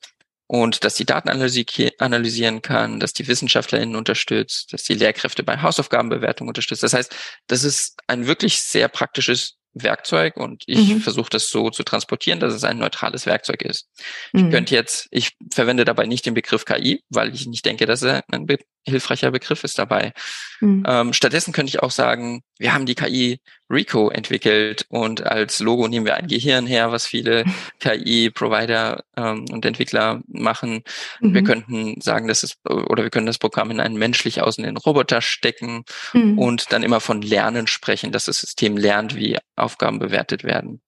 und 0.47 0.83
dass 0.83 0.95
die 0.95 1.05
Daten 1.05 1.29
analysieren 1.29 2.61
kann, 2.61 2.99
dass 2.99 3.13
die 3.13 3.27
WissenschaftlerInnen 3.27 3.95
unterstützt, 3.95 4.73
dass 4.73 4.83
die 4.83 4.93
Lehrkräfte 4.93 5.43
bei 5.43 5.61
Hausaufgabenbewertung 5.61 6.47
unterstützt. 6.47 6.83
Das 6.83 6.93
heißt, 6.93 7.13
das 7.47 7.63
ist 7.63 7.97
ein 8.07 8.27
wirklich 8.27 8.63
sehr 8.63 8.87
praktisches 8.87 9.57
Werkzeug 9.73 10.37
und 10.37 10.63
ich 10.65 10.87
mhm. 10.87 11.01
versuche 11.01 11.29
das 11.29 11.49
so 11.49 11.69
zu 11.69 11.83
transportieren, 11.83 12.39
dass 12.39 12.53
es 12.53 12.63
ein 12.63 12.77
neutrales 12.77 13.25
Werkzeug 13.25 13.61
ist. 13.61 13.89
Mhm. 14.31 14.45
Ich 14.45 14.51
könnte 14.51 14.75
jetzt, 14.75 15.07
ich 15.11 15.33
verwende 15.53 15.85
dabei 15.85 16.05
nicht 16.05 16.25
den 16.25 16.33
Begriff 16.33 16.65
KI, 16.65 17.03
weil 17.09 17.33
ich 17.35 17.45
nicht 17.47 17.65
denke, 17.65 17.85
dass 17.85 18.01
er 18.01 18.23
ein 18.31 18.45
be 18.45 18.57
hilfreicher 18.87 19.31
Begriff 19.31 19.63
ist 19.63 19.77
dabei. 19.77 20.13
Mhm. 20.59 20.83
Ähm, 20.87 21.13
stattdessen 21.13 21.53
könnte 21.53 21.69
ich 21.69 21.83
auch 21.83 21.91
sagen, 21.91 22.41
wir 22.57 22.73
haben 22.73 22.85
die 22.85 22.95
KI 22.95 23.39
Rico 23.69 24.09
entwickelt 24.09 24.85
und 24.89 25.25
als 25.25 25.59
Logo 25.59 25.87
nehmen 25.87 26.05
wir 26.05 26.15
ein 26.15 26.27
Gehirn 26.27 26.65
her, 26.65 26.91
was 26.91 27.05
viele 27.05 27.43
KI-Provider 27.79 29.03
ähm, 29.15 29.45
und 29.51 29.65
Entwickler 29.65 30.21
machen. 30.27 30.83
Wir 31.19 31.41
mhm. 31.41 31.45
könnten 31.45 32.01
sagen, 32.01 32.27
dass 32.27 32.43
es, 32.43 32.57
oder 32.65 33.03
wir 33.03 33.09
können 33.09 33.27
das 33.27 33.37
Programm 33.37 33.71
in 33.71 33.79
einen 33.79 33.97
menschlich 33.97 34.41
aussehenden 34.41 34.77
Roboter 34.77 35.21
stecken 35.21 35.83
mhm. 36.13 36.39
und 36.39 36.71
dann 36.71 36.83
immer 36.83 36.99
von 36.99 37.21
Lernen 37.21 37.67
sprechen, 37.67 38.11
dass 38.11 38.25
das 38.25 38.39
System 38.39 38.77
lernt, 38.77 39.15
wie 39.15 39.37
Aufgaben 39.55 39.99
bewertet 39.99 40.43
werden. 40.43 40.81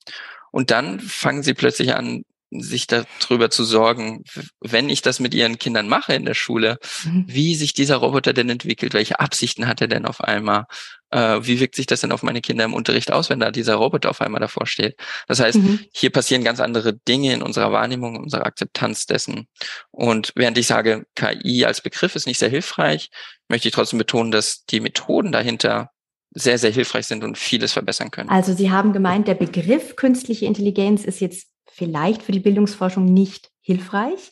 Und 0.52 0.72
dann 0.72 1.00
fangen 1.00 1.44
sie 1.44 1.54
plötzlich 1.54 1.94
an, 1.94 2.24
sich 2.52 2.88
darüber 2.88 3.50
zu 3.50 3.64
sorgen, 3.64 4.24
wenn 4.60 4.90
ich 4.90 5.02
das 5.02 5.20
mit 5.20 5.34
ihren 5.34 5.60
Kindern 5.60 5.88
mache 5.88 6.14
in 6.14 6.26
der 6.26 6.34
Schule, 6.34 6.80
mhm. 7.04 7.26
wie 7.28 7.56
sich 7.56 7.74
dieser 7.74 7.98
Roboter 7.98 8.34
denn 8.34 8.50
entwickelt, 8.50 8.94
welche 8.94 9.20
Absichten 9.20 9.68
hat 9.68 9.82
er 9.82 9.88
denn 9.88 10.06
auf 10.06 10.22
einmal, 10.22 10.66
äh, 11.12 11.40
wie 11.42 11.60
wirkt 11.60 11.76
sich 11.76 11.86
das 11.86 12.02
denn 12.02 12.12
auf 12.12 12.24
meine 12.24 12.42
Kinder 12.42 12.66
im 12.66 12.74
Unterricht 12.74 13.12
aus, 13.12 13.30
wenn 13.30 13.40
da 13.40 13.52
dieser 13.52 13.76
Roboter 13.76 14.10
auf 14.10 14.22
einmal 14.22 14.42
davor 14.42 14.66
steht. 14.66 14.96
Das 15.28 15.40
heißt, 15.40 15.58
mhm. 15.58 15.80
hier 15.94 16.10
passieren 16.10 16.44
ganz 16.44 16.60
andere 16.60 16.94
Dinge 16.94 17.34
in 17.34 17.44
unserer 17.44 17.72
Wahrnehmung, 17.72 18.18
unserer 18.18 18.46
Akzeptanz 18.46 19.06
dessen. 19.06 19.48
Und 19.92 20.32
während 20.36 20.58
ich 20.58 20.66
sage, 20.66 21.06
KI 21.16 21.66
als 21.66 21.82
Begriff 21.82 22.16
ist 22.16 22.26
nicht 22.26 22.40
sehr 22.40 22.50
hilfreich, 22.50 23.10
möchte 23.48 23.68
ich 23.68 23.74
trotzdem 23.74 24.00
betonen, 24.00 24.32
dass 24.32 24.66
die 24.66 24.80
Methoden 24.80 25.32
dahinter 25.32 25.92
sehr, 26.32 26.58
sehr 26.58 26.72
hilfreich 26.72 27.08
sind 27.08 27.24
und 27.24 27.38
vieles 27.38 27.74
verbessern 27.74 28.12
können. 28.12 28.30
Also 28.30 28.54
Sie 28.54 28.72
haben 28.72 28.94
gemeint, 28.94 29.28
der 29.28 29.36
Begriff 29.36 29.96
künstliche 29.96 30.46
Intelligenz 30.46 31.04
ist 31.04 31.22
jetzt 31.22 31.48
vielleicht 31.80 32.22
für 32.22 32.32
die 32.32 32.40
Bildungsforschung 32.40 33.06
nicht 33.06 33.50
hilfreich. 33.62 34.32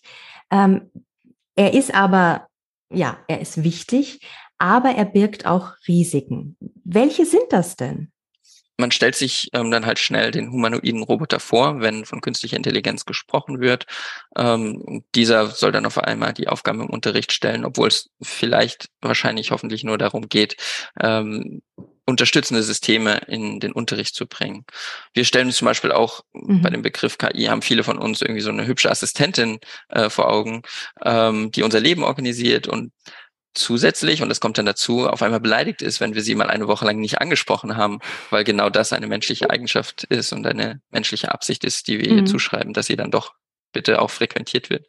Ähm, 0.52 0.92
er 1.56 1.74
ist 1.74 1.94
aber, 1.94 2.48
ja, 2.94 3.18
er 3.28 3.42
ist 3.42 3.64
wichtig, 3.64 4.20
aber 4.60 4.90
er 4.92 5.06
birgt 5.06 5.48
auch 5.48 5.74
Risiken. 5.88 6.56
Welche 6.84 7.26
sind 7.26 7.46
das 7.50 7.76
denn? 7.76 8.12
man 8.78 8.92
stellt 8.92 9.16
sich 9.16 9.50
ähm, 9.54 9.72
dann 9.72 9.86
halt 9.86 10.00
schnell 10.00 10.32
den 10.32 10.52
humanoiden 10.52 11.04
Roboter 11.04 11.40
vor, 11.40 11.82
wenn 11.82 12.06
von 12.06 12.22
künstlicher 12.22 12.58
Intelligenz 12.58 13.06
gesprochen 13.06 13.60
wird. 13.60 13.86
Ähm, 14.38 15.04
dieser 15.16 15.48
soll 15.48 15.72
dann 15.72 15.86
auf 15.86 15.98
einmal 15.98 16.34
die 16.34 16.48
Aufgaben 16.48 16.82
im 16.82 16.90
Unterricht 16.90 17.32
stellen, 17.32 17.66
obwohl 17.66 17.88
es 17.88 18.10
vielleicht 18.22 18.90
wahrscheinlich 19.02 19.52
hoffentlich 19.52 19.84
nur 19.84 19.98
darum 19.98 20.30
geht, 20.30 20.58
ähm, 21.02 21.62
unterstützende 22.08 22.64
Systeme 22.64 23.18
in 23.28 23.60
den 23.60 23.74
Unterricht 23.74 24.16
zu 24.16 24.26
bringen. 24.26 24.66
Wir 25.14 25.26
stellen 25.26 25.48
uns 25.48 25.58
zum 25.58 25.66
Beispiel 25.66 25.92
auch 25.92 26.22
mhm. 26.34 26.62
bei 26.62 26.70
dem 26.70 26.82
Begriff 26.82 27.18
KI 27.18 27.46
haben 27.46 27.62
viele 27.62 27.84
von 27.84 28.00
uns 28.00 28.22
irgendwie 28.22 28.42
so 28.42 28.50
eine 28.50 28.66
hübsche 28.66 28.90
Assistentin 28.90 29.60
äh, 29.90 30.10
vor 30.10 30.32
Augen, 30.32 30.62
ähm, 31.04 31.52
die 31.52 31.64
unser 31.64 31.82
Leben 31.82 32.04
organisiert 32.04 32.68
und 32.68 32.94
zusätzlich, 33.54 34.22
und 34.22 34.30
das 34.30 34.40
kommt 34.40 34.58
dann 34.58 34.66
dazu, 34.66 35.08
auf 35.08 35.22
einmal 35.22 35.40
beleidigt 35.40 35.82
ist, 35.82 36.00
wenn 36.00 36.16
wir 36.16 36.22
sie 36.22 36.36
mal 36.36 36.50
eine 36.50 36.68
Woche 36.68 36.86
lang 36.86 37.00
nicht 37.00 37.20
angesprochen 37.20 37.76
haben, 37.76 38.00
weil 38.30 38.44
genau 38.44 38.70
das 38.70 38.94
eine 38.94 39.08
menschliche 39.08 39.50
Eigenschaft 39.50 40.06
ist 40.06 40.32
und 40.32 40.48
eine 40.48 40.82
menschliche 40.90 41.32
Absicht 41.32 41.66
ist, 41.66 41.88
die 41.88 42.00
wir 42.00 42.12
mhm. 42.12 42.20
ihr 42.20 42.26
zuschreiben, 42.26 42.74
dass 42.74 42.86
sie 42.86 42.96
dann 42.96 43.12
doch 43.12 43.34
bitte 43.74 44.02
auch 44.02 44.12
frequentiert 44.12 44.70
wird. 44.70 44.86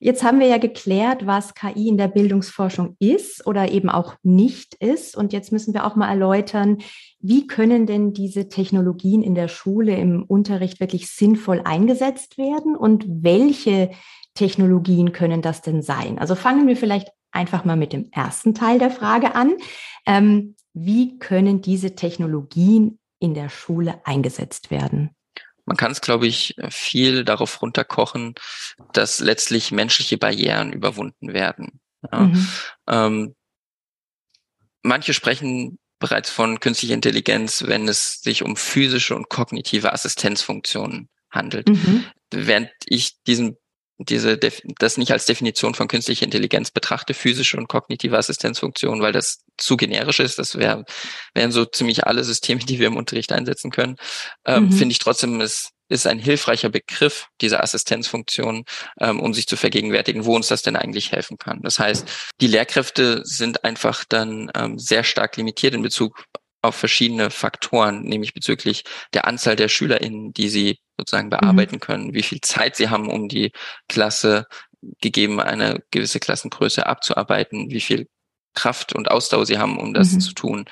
Jetzt 0.00 0.22
haben 0.22 0.38
wir 0.38 0.46
ja 0.46 0.58
geklärt, 0.58 1.26
was 1.26 1.54
KI 1.54 1.88
in 1.88 1.98
der 1.98 2.06
Bildungsforschung 2.06 2.96
ist 3.00 3.44
oder 3.46 3.72
eben 3.72 3.88
auch 3.88 4.14
nicht 4.22 4.74
ist. 4.76 5.16
Und 5.16 5.32
jetzt 5.32 5.50
müssen 5.50 5.74
wir 5.74 5.84
auch 5.84 5.96
mal 5.96 6.08
erläutern, 6.08 6.78
wie 7.18 7.48
können 7.48 7.86
denn 7.86 8.12
diese 8.12 8.48
Technologien 8.48 9.22
in 9.22 9.34
der 9.34 9.48
Schule 9.48 9.96
im 9.96 10.22
Unterricht 10.22 10.78
wirklich 10.78 11.08
sinnvoll 11.08 11.62
eingesetzt 11.64 12.38
werden 12.38 12.76
und 12.76 13.04
welche 13.08 13.90
Technologien 14.34 15.10
können 15.12 15.42
das 15.42 15.62
denn 15.62 15.82
sein? 15.82 16.20
Also 16.20 16.36
fangen 16.36 16.68
wir 16.68 16.76
vielleicht 16.76 17.10
einfach 17.32 17.64
mal 17.64 17.76
mit 17.76 17.92
dem 17.92 18.08
ersten 18.12 18.54
Teil 18.54 18.78
der 18.78 18.90
Frage 18.90 19.34
an. 19.34 19.54
Ähm, 20.06 20.54
wie 20.74 21.18
können 21.18 21.60
diese 21.60 21.96
Technologien 21.96 23.00
in 23.18 23.34
der 23.34 23.48
Schule 23.48 24.00
eingesetzt 24.04 24.70
werden? 24.70 25.10
Man 25.68 25.76
kann 25.76 25.92
es, 25.92 26.00
glaube 26.00 26.26
ich, 26.26 26.56
viel 26.70 27.24
darauf 27.24 27.60
runterkochen, 27.60 28.34
dass 28.94 29.20
letztlich 29.20 29.70
menschliche 29.70 30.16
Barrieren 30.16 30.72
überwunden 30.72 31.34
werden. 31.34 31.80
Ja. 32.10 32.20
Mhm. 32.20 32.48
Ähm, 32.88 33.34
manche 34.82 35.12
sprechen 35.12 35.78
bereits 35.98 36.30
von 36.30 36.58
künstlicher 36.58 36.94
Intelligenz, 36.94 37.64
wenn 37.66 37.86
es 37.86 38.22
sich 38.22 38.42
um 38.42 38.56
physische 38.56 39.14
und 39.14 39.28
kognitive 39.28 39.92
Assistenzfunktionen 39.92 41.10
handelt. 41.30 41.68
Mhm. 41.68 42.06
Während 42.30 42.70
ich 42.86 43.22
diesen 43.24 43.58
diese 43.98 44.38
das 44.78 44.96
nicht 44.96 45.12
als 45.12 45.26
Definition 45.26 45.74
von 45.74 45.88
künstlicher 45.88 46.24
Intelligenz 46.24 46.70
betrachte, 46.70 47.14
physische 47.14 47.56
und 47.56 47.68
kognitive 47.68 48.16
Assistenzfunktionen, 48.16 49.02
weil 49.02 49.12
das 49.12 49.44
zu 49.56 49.76
generisch 49.76 50.20
ist. 50.20 50.38
Das 50.38 50.56
wär, 50.56 50.84
wären 51.34 51.50
so 51.50 51.64
ziemlich 51.64 52.06
alle 52.06 52.22
Systeme, 52.22 52.60
die 52.60 52.78
wir 52.78 52.86
im 52.86 52.96
Unterricht 52.96 53.32
einsetzen 53.32 53.70
können. 53.70 53.96
Ähm, 54.46 54.66
mhm. 54.66 54.72
Finde 54.72 54.92
ich 54.92 55.00
trotzdem, 55.00 55.40
es 55.40 55.70
ist 55.88 56.06
ein 56.06 56.18
hilfreicher 56.18 56.68
Begriff, 56.68 57.28
diese 57.40 57.62
Assistenzfunktion, 57.62 58.64
ähm, 59.00 59.20
um 59.20 59.34
sich 59.34 59.46
zu 59.46 59.56
vergegenwärtigen, 59.56 60.24
wo 60.24 60.36
uns 60.36 60.48
das 60.48 60.62
denn 60.62 60.76
eigentlich 60.76 61.12
helfen 61.12 61.38
kann. 61.38 61.60
Das 61.62 61.78
heißt, 61.78 62.06
die 62.40 62.46
Lehrkräfte 62.46 63.22
sind 63.24 63.64
einfach 63.64 64.04
dann 64.08 64.50
ähm, 64.54 64.78
sehr 64.78 65.02
stark 65.02 65.36
limitiert 65.36 65.74
in 65.74 65.82
Bezug 65.82 66.24
auf 66.62 66.74
verschiedene 66.74 67.30
Faktoren, 67.30 68.02
nämlich 68.02 68.34
bezüglich 68.34 68.84
der 69.14 69.26
Anzahl 69.26 69.56
der 69.56 69.68
SchülerInnen, 69.68 70.32
die 70.32 70.48
sie 70.48 70.78
sozusagen 70.96 71.26
mhm. 71.26 71.30
bearbeiten 71.30 71.76
mhm. 71.76 71.80
können, 71.80 72.14
wie 72.14 72.22
viel 72.22 72.40
Zeit 72.40 72.76
sie 72.76 72.88
haben, 72.88 73.10
um 73.10 73.28
die 73.28 73.52
Klasse 73.88 74.46
gegeben 75.00 75.40
eine 75.40 75.82
gewisse 75.90 76.20
Klassengröße 76.20 76.86
abzuarbeiten, 76.86 77.70
wie 77.70 77.80
viel 77.80 78.08
Kraft 78.54 78.92
und 78.92 79.10
Ausdauer 79.10 79.46
sie 79.46 79.58
haben, 79.58 79.78
um 79.78 79.94
das 79.94 80.12
mhm. 80.12 80.20
zu 80.20 80.32
tun. 80.34 80.64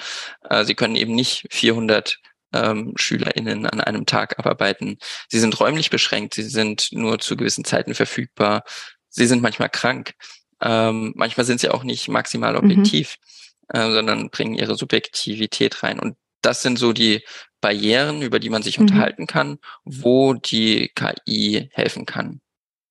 Äh, 0.49 0.65
sie 0.65 0.75
können 0.75 0.97
eben 0.97 1.15
nicht 1.15 1.47
400 1.51 2.19
ähm, 2.53 2.93
SchülerInnen 2.97 3.67
an 3.67 3.81
einem 3.81 4.07
Tag 4.07 4.39
abarbeiten. 4.39 4.99
Sie 5.29 5.39
sind 5.39 5.59
räumlich 5.61 5.91
beschränkt, 5.91 6.35
sie 6.35 6.43
sind 6.43 6.89
nur 6.93 7.19
zu 7.19 7.37
gewissen 7.37 7.65
Zeiten 7.65 7.95
verfügbar, 7.95 8.63
sie 9.09 9.27
sind 9.27 9.43
manchmal 9.43 9.69
krank, 9.69 10.15
ähm, 10.61 11.13
manchmal 11.17 11.45
sind 11.47 11.61
sie 11.61 11.71
auch 11.71 11.85
nicht 11.85 12.09
maximal 12.09 12.53
mhm. 12.53 12.59
objektiv. 12.59 13.17
Mhm 13.21 13.27
äh, 13.69 13.91
sondern 13.91 14.31
bringen 14.31 14.55
ihre 14.55 14.77
Subjektivität 14.77 15.83
rein. 15.83 15.99
Und 15.99 16.17
das 16.43 16.63
sind 16.63 16.79
so 16.79 16.93
die 16.93 17.23
Barrieren, 17.61 18.23
über 18.23 18.39
die 18.39 18.51
man 18.51 18.63
sich 18.63 18.79
mhm. 18.79 18.87
unterhalten 18.87 19.27
kann, 19.27 19.59
wo 19.85 20.35
die 20.35 20.93
KI 20.95 21.69
helfen 21.73 22.07
kann. 22.07 22.41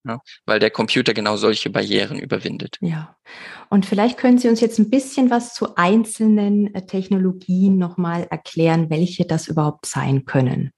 Ja, 0.08 0.20
weil 0.46 0.60
der 0.60 0.70
Computer 0.70 1.16
genau 1.16 1.36
solche 1.36 1.72
Barrieren 1.72 2.20
überwindet. 2.20 2.78
Ja. 2.80 3.18
Und 3.70 3.88
vielleicht 3.88 4.20
können 4.20 4.38
Sie 4.38 4.48
uns 4.48 4.62
jetzt 4.62 4.78
ein 4.78 4.92
bisschen 4.92 5.32
was 5.32 5.56
zu 5.56 5.76
einzelnen 5.78 6.76
äh, 6.76 6.86
Technologien 6.86 7.80
nochmal 7.80 8.28
erklären, 8.30 8.92
welche 8.92 9.26
das 9.26 9.48
überhaupt 9.48 9.88
sein 9.88 10.26
können. 10.26 10.72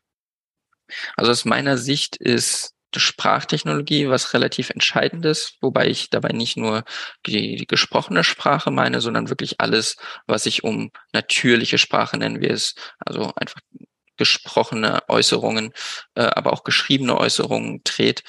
Also 1.18 1.32
aus 1.32 1.44
meiner 1.44 1.77
Sicht 1.77 2.16
ist 2.16 2.74
Sprachtechnologie 2.96 4.10
was 4.10 4.34
relativ 4.34 4.70
Entscheidendes, 4.70 5.58
wobei 5.62 5.88
ich 5.88 6.10
dabei 6.10 6.29
nicht 6.29 6.58
nur 6.58 6.84
die, 7.25 7.56
die, 7.56 7.67
gesprochene 7.67 8.24
Sprache 8.24 8.72
meine, 8.72 9.01
sondern 9.01 9.29
wirklich 9.29 9.60
alles, 9.60 9.98
was 10.25 10.44
sich 10.44 10.63
um 10.63 10.91
natürliche 11.13 11.77
Sprache 11.77 12.17
nennen 12.17 12.41
wir 12.41 12.51
es, 12.51 12.75
also 13.00 13.34
einfach 13.36 13.60
gesprochene 14.17 15.08
Äußerungen, 15.10 15.74
äh, 16.15 16.22
aber 16.24 16.53
auch 16.53 16.63
geschriebene 16.63 17.17
Äußerungen 17.17 17.82
dreht, 17.84 18.24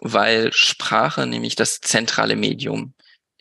weil 0.00 0.52
Sprache 0.52 1.26
nämlich 1.26 1.54
das 1.54 1.80
zentrale 1.80 2.36
Medium 2.36 2.94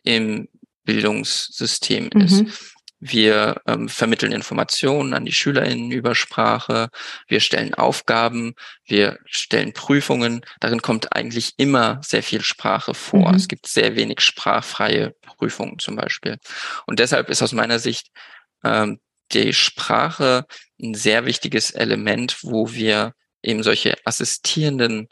im 0.03 0.49
Bildungssystem 0.83 2.09
mhm. 2.13 2.21
ist. 2.21 2.73
Wir 3.05 3.62
ähm, 3.67 3.89
vermitteln 3.89 4.31
Informationen 4.31 5.13
an 5.13 5.25
die 5.25 5.33
SchülerInnen 5.33 5.91
über 5.91 6.15
Sprache. 6.15 6.88
Wir 7.27 7.41
stellen 7.41 7.74
Aufgaben. 7.74 8.53
Wir 8.86 9.19
stellen 9.25 9.74
Prüfungen. 9.74 10.45
Darin 10.62 10.81
kommt 10.81 11.13
eigentlich 11.13 11.53
immer 11.57 12.00
sehr 12.01 12.24
viel 12.24 12.41
Sprache 12.41 12.93
vor. 12.93 13.29
Mhm. 13.29 13.36
Es 13.36 13.50
gibt 13.50 13.67
sehr 13.67 13.98
wenig 13.98 14.22
sprachfreie 14.22 15.15
Prüfungen 15.22 15.79
zum 15.79 15.98
Beispiel. 15.98 16.38
Und 16.86 17.00
deshalb 17.00 17.29
ist 17.29 17.41
aus 17.41 17.51
meiner 17.51 17.77
Sicht 17.77 18.07
ähm, 18.63 19.01
die 19.33 19.51
Sprache 19.51 20.45
ein 20.81 20.93
sehr 20.93 21.25
wichtiges 21.25 21.72
Element, 21.72 22.38
wo 22.41 22.72
wir 22.72 23.13
eben 23.41 23.63
solche 23.63 23.98
assistierenden 24.05 25.10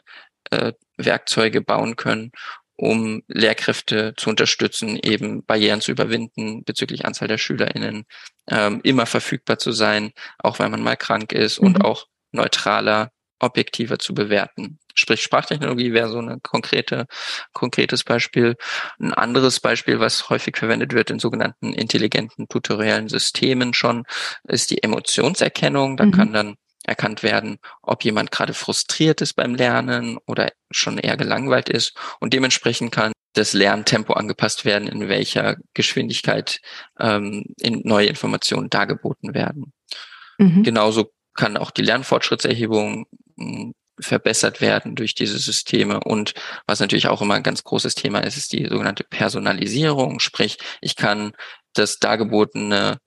äh, 0.50 0.72
Werkzeuge 0.96 1.60
bauen 1.60 1.96
können, 1.96 2.32
um 2.76 3.22
Lehrkräfte 3.28 4.14
zu 4.16 4.30
unterstützen, 4.30 4.98
eben 5.02 5.44
Barrieren 5.44 5.80
zu 5.80 5.92
überwinden 5.92 6.64
bezüglich 6.64 7.04
Anzahl 7.04 7.28
der 7.28 7.38
SchülerInnen, 7.38 8.04
ähm, 8.48 8.80
immer 8.82 9.06
verfügbar 9.06 9.58
zu 9.58 9.72
sein, 9.72 10.12
auch 10.38 10.58
wenn 10.58 10.70
man 10.70 10.82
mal 10.82 10.96
krank 10.96 11.32
ist 11.32 11.60
mhm. 11.60 11.68
und 11.68 11.84
auch 11.84 12.06
neutraler, 12.32 13.10
objektiver 13.42 13.98
zu 13.98 14.14
bewerten. 14.14 14.78
Sprich, 14.94 15.22
Sprachtechnologie 15.22 15.92
wäre 15.92 16.08
so 16.08 16.20
ein 16.20 16.40
konkrete, 16.42 17.06
konkretes 17.52 18.04
Beispiel. 18.04 18.56
Ein 19.00 19.14
anderes 19.14 19.58
Beispiel, 19.58 20.00
was 20.00 20.28
häufig 20.28 20.56
verwendet 20.56 20.92
wird 20.92 21.10
in 21.10 21.18
sogenannten 21.18 21.72
intelligenten 21.72 22.46
tutoriellen 22.48 23.08
Systemen 23.08 23.74
schon, 23.74 24.04
ist 24.44 24.70
die 24.70 24.82
Emotionserkennung. 24.82 25.96
Da 25.96 26.06
mhm. 26.06 26.12
kann 26.12 26.32
dann 26.32 26.56
erkannt 26.84 27.22
werden, 27.22 27.58
ob 27.82 28.04
jemand 28.04 28.30
gerade 28.30 28.54
frustriert 28.54 29.20
ist 29.20 29.34
beim 29.34 29.54
Lernen 29.54 30.18
oder 30.26 30.52
schon 30.70 30.98
eher 30.98 31.16
gelangweilt 31.16 31.68
ist. 31.68 31.96
Und 32.20 32.32
dementsprechend 32.34 32.92
kann 32.92 33.12
das 33.34 33.52
Lerntempo 33.52 34.12
angepasst 34.12 34.64
werden, 34.64 34.88
in 34.88 35.08
welcher 35.08 35.56
Geschwindigkeit 35.74 36.60
ähm, 36.98 37.44
in 37.60 37.82
neue 37.84 38.08
Informationen 38.08 38.68
dargeboten 38.68 39.34
werden. 39.34 39.72
Mhm. 40.38 40.62
Genauso 40.62 41.12
kann 41.34 41.56
auch 41.56 41.70
die 41.70 41.82
Lernfortschrittserhebung 41.82 43.06
hm, 43.38 43.74
verbessert 43.98 44.60
werden 44.60 44.94
durch 44.96 45.14
diese 45.14 45.38
Systeme. 45.38 46.00
Und 46.00 46.34
was 46.66 46.80
natürlich 46.80 47.08
auch 47.08 47.22
immer 47.22 47.34
ein 47.34 47.42
ganz 47.42 47.64
großes 47.64 47.94
Thema 47.94 48.20
ist, 48.20 48.36
ist 48.36 48.52
die 48.52 48.66
sogenannte 48.66 49.04
Personalisierung. 49.04 50.20
Sprich, 50.20 50.58
ich 50.80 50.96
kann 50.96 51.32
das 51.74 51.98
dargebotene 51.98 52.98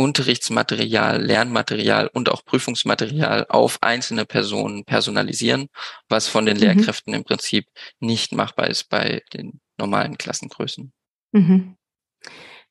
Unterrichtsmaterial, 0.00 1.22
Lernmaterial 1.22 2.08
und 2.14 2.30
auch 2.30 2.42
Prüfungsmaterial 2.42 3.44
auf 3.50 3.82
einzelne 3.82 4.24
Personen 4.24 4.84
personalisieren, 4.84 5.68
was 6.08 6.26
von 6.26 6.46
den 6.46 6.56
mhm. 6.56 6.62
Lehrkräften 6.62 7.12
im 7.12 7.22
Prinzip 7.22 7.66
nicht 7.98 8.32
machbar 8.32 8.68
ist 8.68 8.88
bei 8.88 9.22
den 9.34 9.60
normalen 9.76 10.16
Klassengrößen. 10.16 10.90
Mhm. 11.32 11.76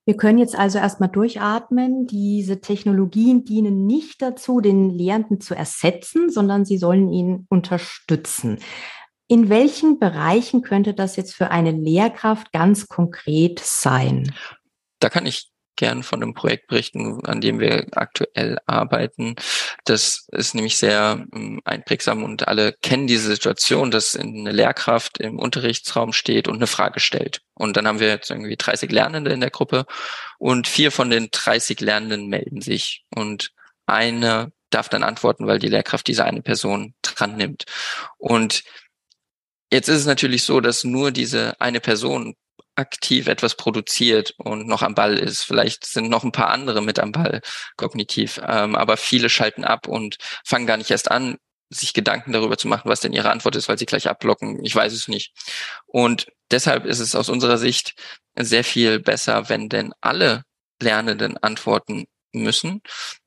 Wir 0.06 0.18
können 0.18 0.40
jetzt 0.40 0.56
also 0.56 0.80
erstmal 0.80 1.10
durchatmen. 1.10 2.08
Diese 2.08 2.62
Technologien 2.62 3.46
dienen 3.46 3.86
nicht 3.86 4.24
dazu, 4.24 4.60
den 4.60 4.90
Lehrenden 4.90 5.40
zu 5.40 5.54
ersetzen, 5.54 6.32
sondern 6.32 6.66
sie 6.66 6.80
sollen 6.80 7.14
ihn 7.14 7.46
unterstützen. 7.50 8.58
In 9.28 9.50
welchen 9.50 10.00
Bereichen 10.00 10.64
könnte 10.64 10.96
das 10.96 11.16
jetzt 11.16 11.36
für 11.36 11.52
eine 11.52 11.70
Lehrkraft 11.74 12.52
ganz 12.52 12.88
konkret 12.88 13.60
sein? 13.60 14.34
Da 14.98 15.10
kann 15.10 15.28
ich 15.28 15.52
gern 15.80 16.04
von 16.04 16.22
einem 16.22 16.34
Projekt 16.34 16.68
berichten, 16.68 17.26
an 17.26 17.40
dem 17.40 17.60
wir 17.60 17.88
aktuell 17.94 18.60
arbeiten. 18.66 19.36
Das 19.86 20.28
ist 20.34 20.54
nämlich 20.54 20.78
sehr 20.78 21.26
ähm, 21.34 21.62
einprägsam 21.64 22.24
und 22.24 22.50
alle 22.50 22.74
kennen 22.82 23.08
diese 23.08 23.30
Situation, 23.30 23.90
dass 23.90 24.18
eine 24.18 24.52
Lehrkraft 24.52 25.20
im 25.20 25.40
Unterrichtsraum 25.40 26.12
steht 26.12 26.50
und 26.50 26.58
eine 26.58 26.68
Frage 26.68 27.00
stellt. 27.00 27.42
Und 27.54 27.78
dann 27.78 27.88
haben 27.88 28.02
wir 28.02 28.10
jetzt 28.10 28.30
irgendwie 28.30 28.58
30 28.58 28.92
Lernende 28.92 29.32
in 29.32 29.40
der 29.40 29.52
Gruppe 29.52 29.86
und 30.38 30.68
vier 30.68 30.92
von 30.92 31.10
den 31.10 31.30
30 31.32 31.80
Lernenden 31.80 32.28
melden 32.28 32.62
sich 32.62 33.06
und 33.16 33.52
eine 33.86 34.52
darf 34.70 34.90
dann 34.90 35.04
antworten, 35.04 35.48
weil 35.48 35.60
die 35.60 35.70
Lehrkraft 35.70 36.08
diese 36.08 36.26
eine 36.26 36.42
Person 36.42 36.94
dran 37.02 37.38
nimmt. 37.38 37.64
Und 38.18 38.64
Jetzt 39.72 39.88
ist 39.88 40.00
es 40.00 40.06
natürlich 40.08 40.44
so, 40.44 40.62
dass 40.62 40.84
nur 40.84 41.12
diese 41.12 41.62
eine 41.62 41.80
Person 41.80 42.36
aktiv 42.80 43.28
etwas 43.28 43.56
produziert 43.56 44.34
und 44.38 44.68
noch 44.68 44.82
am 44.82 44.96
Ball 44.96 45.18
ist. 45.20 45.44
Vielleicht 45.44 45.86
sind 45.86 46.10
noch 46.10 46.24
ein 46.24 46.32
paar 46.32 46.50
andere 46.50 46.82
mit 46.82 46.98
am 47.00 47.12
Ball 47.12 47.42
kognitiv, 47.78 48.42
ähm, 48.48 48.76
aber 48.76 48.98
viele 48.98 49.30
schalten 49.30 49.64
ab 49.66 49.88
und 49.88 50.18
fangen 50.46 50.66
gar 50.66 50.78
nicht 50.78 50.90
erst 50.90 51.12
an, 51.12 51.38
sich 51.70 51.94
Gedanken 51.94 52.32
darüber 52.32 52.58
zu 52.58 52.68
machen, 52.68 52.90
was 52.90 53.02
denn 53.02 53.14
ihre 53.14 53.30
Antwort 53.30 53.56
ist, 53.56 53.70
weil 53.70 53.78
sie 53.78 53.86
gleich 53.86 54.10
abblocken. 54.10 54.64
Ich 54.66 54.76
weiß 54.76 54.94
es 54.94 55.08
nicht. 55.08 55.34
Und 55.86 56.32
deshalb 56.50 56.86
ist 56.86 57.00
es 57.00 57.16
aus 57.16 57.30
unserer 57.30 57.58
Sicht 57.58 57.94
sehr 58.36 58.64
viel 58.64 59.00
besser, 59.00 59.50
wenn 59.50 59.70
denn 59.70 59.94
alle 60.02 60.44
Lernenden 60.82 61.38
antworten 61.38 62.06
müssen. 62.34 62.82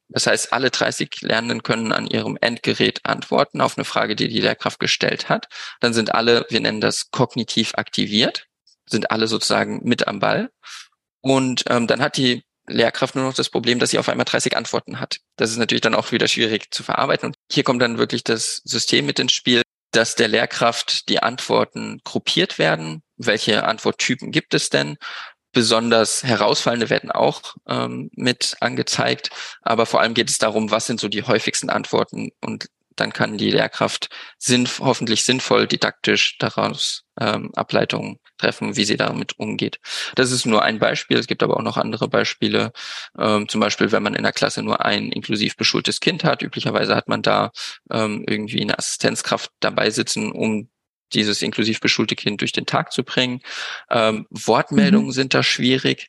Das 0.09 0.27
heißt, 0.27 0.53
alle 0.53 0.71
30 0.71 1.23
Lernenden 1.23 1.63
können 1.63 1.93
an 1.93 2.07
ihrem 2.07 2.37
Endgerät 2.41 3.01
antworten 3.05 3.61
auf 3.61 3.79
eine 3.79 3.85
Frage, 3.85 4.17
die 4.17 4.29
die 4.29 4.41
Lehrkraft 4.41 4.81
gestellt 4.81 5.29
hat. 5.29 5.49
Dann 5.81 5.95
sind 5.95 6.15
alle, 6.15 6.47
wir 6.51 6.61
nennen 6.61 6.81
das 6.81 7.11
kognitiv 7.11 7.75
aktiviert 7.75 8.49
sind 8.87 9.11
alle 9.11 9.27
sozusagen 9.27 9.81
mit 9.85 10.09
am 10.09 10.19
Ball. 10.19 10.51
Und 11.21 11.65
ähm, 11.69 11.87
dann 11.87 12.03
hat 12.03 12.17
die 12.17 12.43
Lehrkraft 12.67 13.15
nur 13.15 13.25
noch 13.25 13.35
das 13.35 13.51
Problem, 13.51 13.79
dass 13.79 13.91
sie 13.91 13.99
auf 13.99 14.09
einmal 14.09 14.25
30 14.25 14.57
Antworten 14.57 15.01
hat. 15.01 15.19
Das 15.37 15.51
ist 15.51 15.57
natürlich 15.57 15.81
dann 15.81 15.95
auch 15.95 16.13
wieder 16.13 16.29
schwierig 16.29 16.73
zu 16.73 16.83
verarbeiten. 16.83 17.27
Und 17.27 17.37
hier 17.51 17.65
kommt 17.65 17.83
dann 17.83 17.99
wirklich 17.99 18.25
das 18.25 18.61
System 18.65 19.07
mit 19.07 19.19
ins 19.19 19.33
Spiel, 19.33 19.63
dass 19.91 20.15
der 20.15 20.29
Lehrkraft 20.29 21.09
die 21.09 21.23
Antworten 21.23 22.01
gruppiert 22.05 22.59
werden. 22.59 23.03
Welche 23.17 23.65
Antworttypen 23.65 24.31
gibt 24.31 24.55
es 24.55 24.71
denn? 24.71 24.97
Besonders 25.53 26.23
herausfallende 26.23 26.89
werden 26.89 27.11
auch 27.11 27.55
ähm, 27.69 28.11
mit 28.15 28.57
angezeigt. 28.61 29.31
Aber 29.61 29.85
vor 29.85 30.01
allem 30.01 30.15
geht 30.15 30.31
es 30.31 30.39
darum, 30.39 30.71
was 30.71 30.87
sind 30.87 30.99
so 30.99 31.09
die 31.09 31.25
häufigsten 31.25 31.69
Antworten 31.69 32.31
und 32.41 32.69
dann 32.97 33.13
kann 33.13 33.39
die 33.39 33.51
Lehrkraft 33.51 34.09
sinn, 34.39 34.69
hoffentlich 34.79 35.25
sinnvoll 35.25 35.67
didaktisch 35.67 36.39
daraus 36.39 37.05
ähm, 37.21 37.51
Ableitungen 37.55 38.19
treffen, 38.39 38.77
wie 38.77 38.85
sie 38.85 38.97
damit 38.97 39.39
umgeht. 39.39 39.79
Das 40.15 40.33
ist 40.33 40.47
nur 40.47 40.63
ein 40.63 40.79
Beispiel. 40.79 41.19
Es 41.19 41.27
gibt 41.27 41.43
aber 41.43 41.57
auch 41.57 41.63
noch 41.63 41.77
andere 41.77 42.09
Beispiele. 42.09 42.73
Ähm, 43.19 43.49
zum 43.49 43.61
Beispiel, 43.61 43.93
wenn 43.93 44.03
man 44.03 44.15
in 44.15 44.23
der 44.23 44.33
Klasse 44.33 44.63
nur 44.63 44.85
ein 44.85 45.11
inklusiv 45.13 45.57
beschultes 45.57 46.01
Kind 46.01 46.25
hat. 46.25 46.43
Üblicherweise 46.43 46.95
hat 46.97 47.09
man 47.09 47.23
da 47.23 47.53
ähm, 47.91 48.25
irgendwie 48.29 48.63
eine 48.63 48.79
Assistenzkraft 48.79 49.51
dabei 49.61 49.91
sitzen, 49.91 50.33
um 50.33 50.69
dieses 51.13 51.43
inklusiv 51.43 51.81
beschulte 51.81 52.17
Kind 52.17 52.41
durch 52.41 52.53
den 52.53 52.67
Tag 52.67 52.93
zu 52.93 53.05
bringen. 53.05 53.41
Ähm, 53.91 54.27
Wortmeldungen 54.31 55.09
mhm. 55.09 55.13
sind 55.13 55.35
da 55.35 55.43
schwierig. 55.43 56.09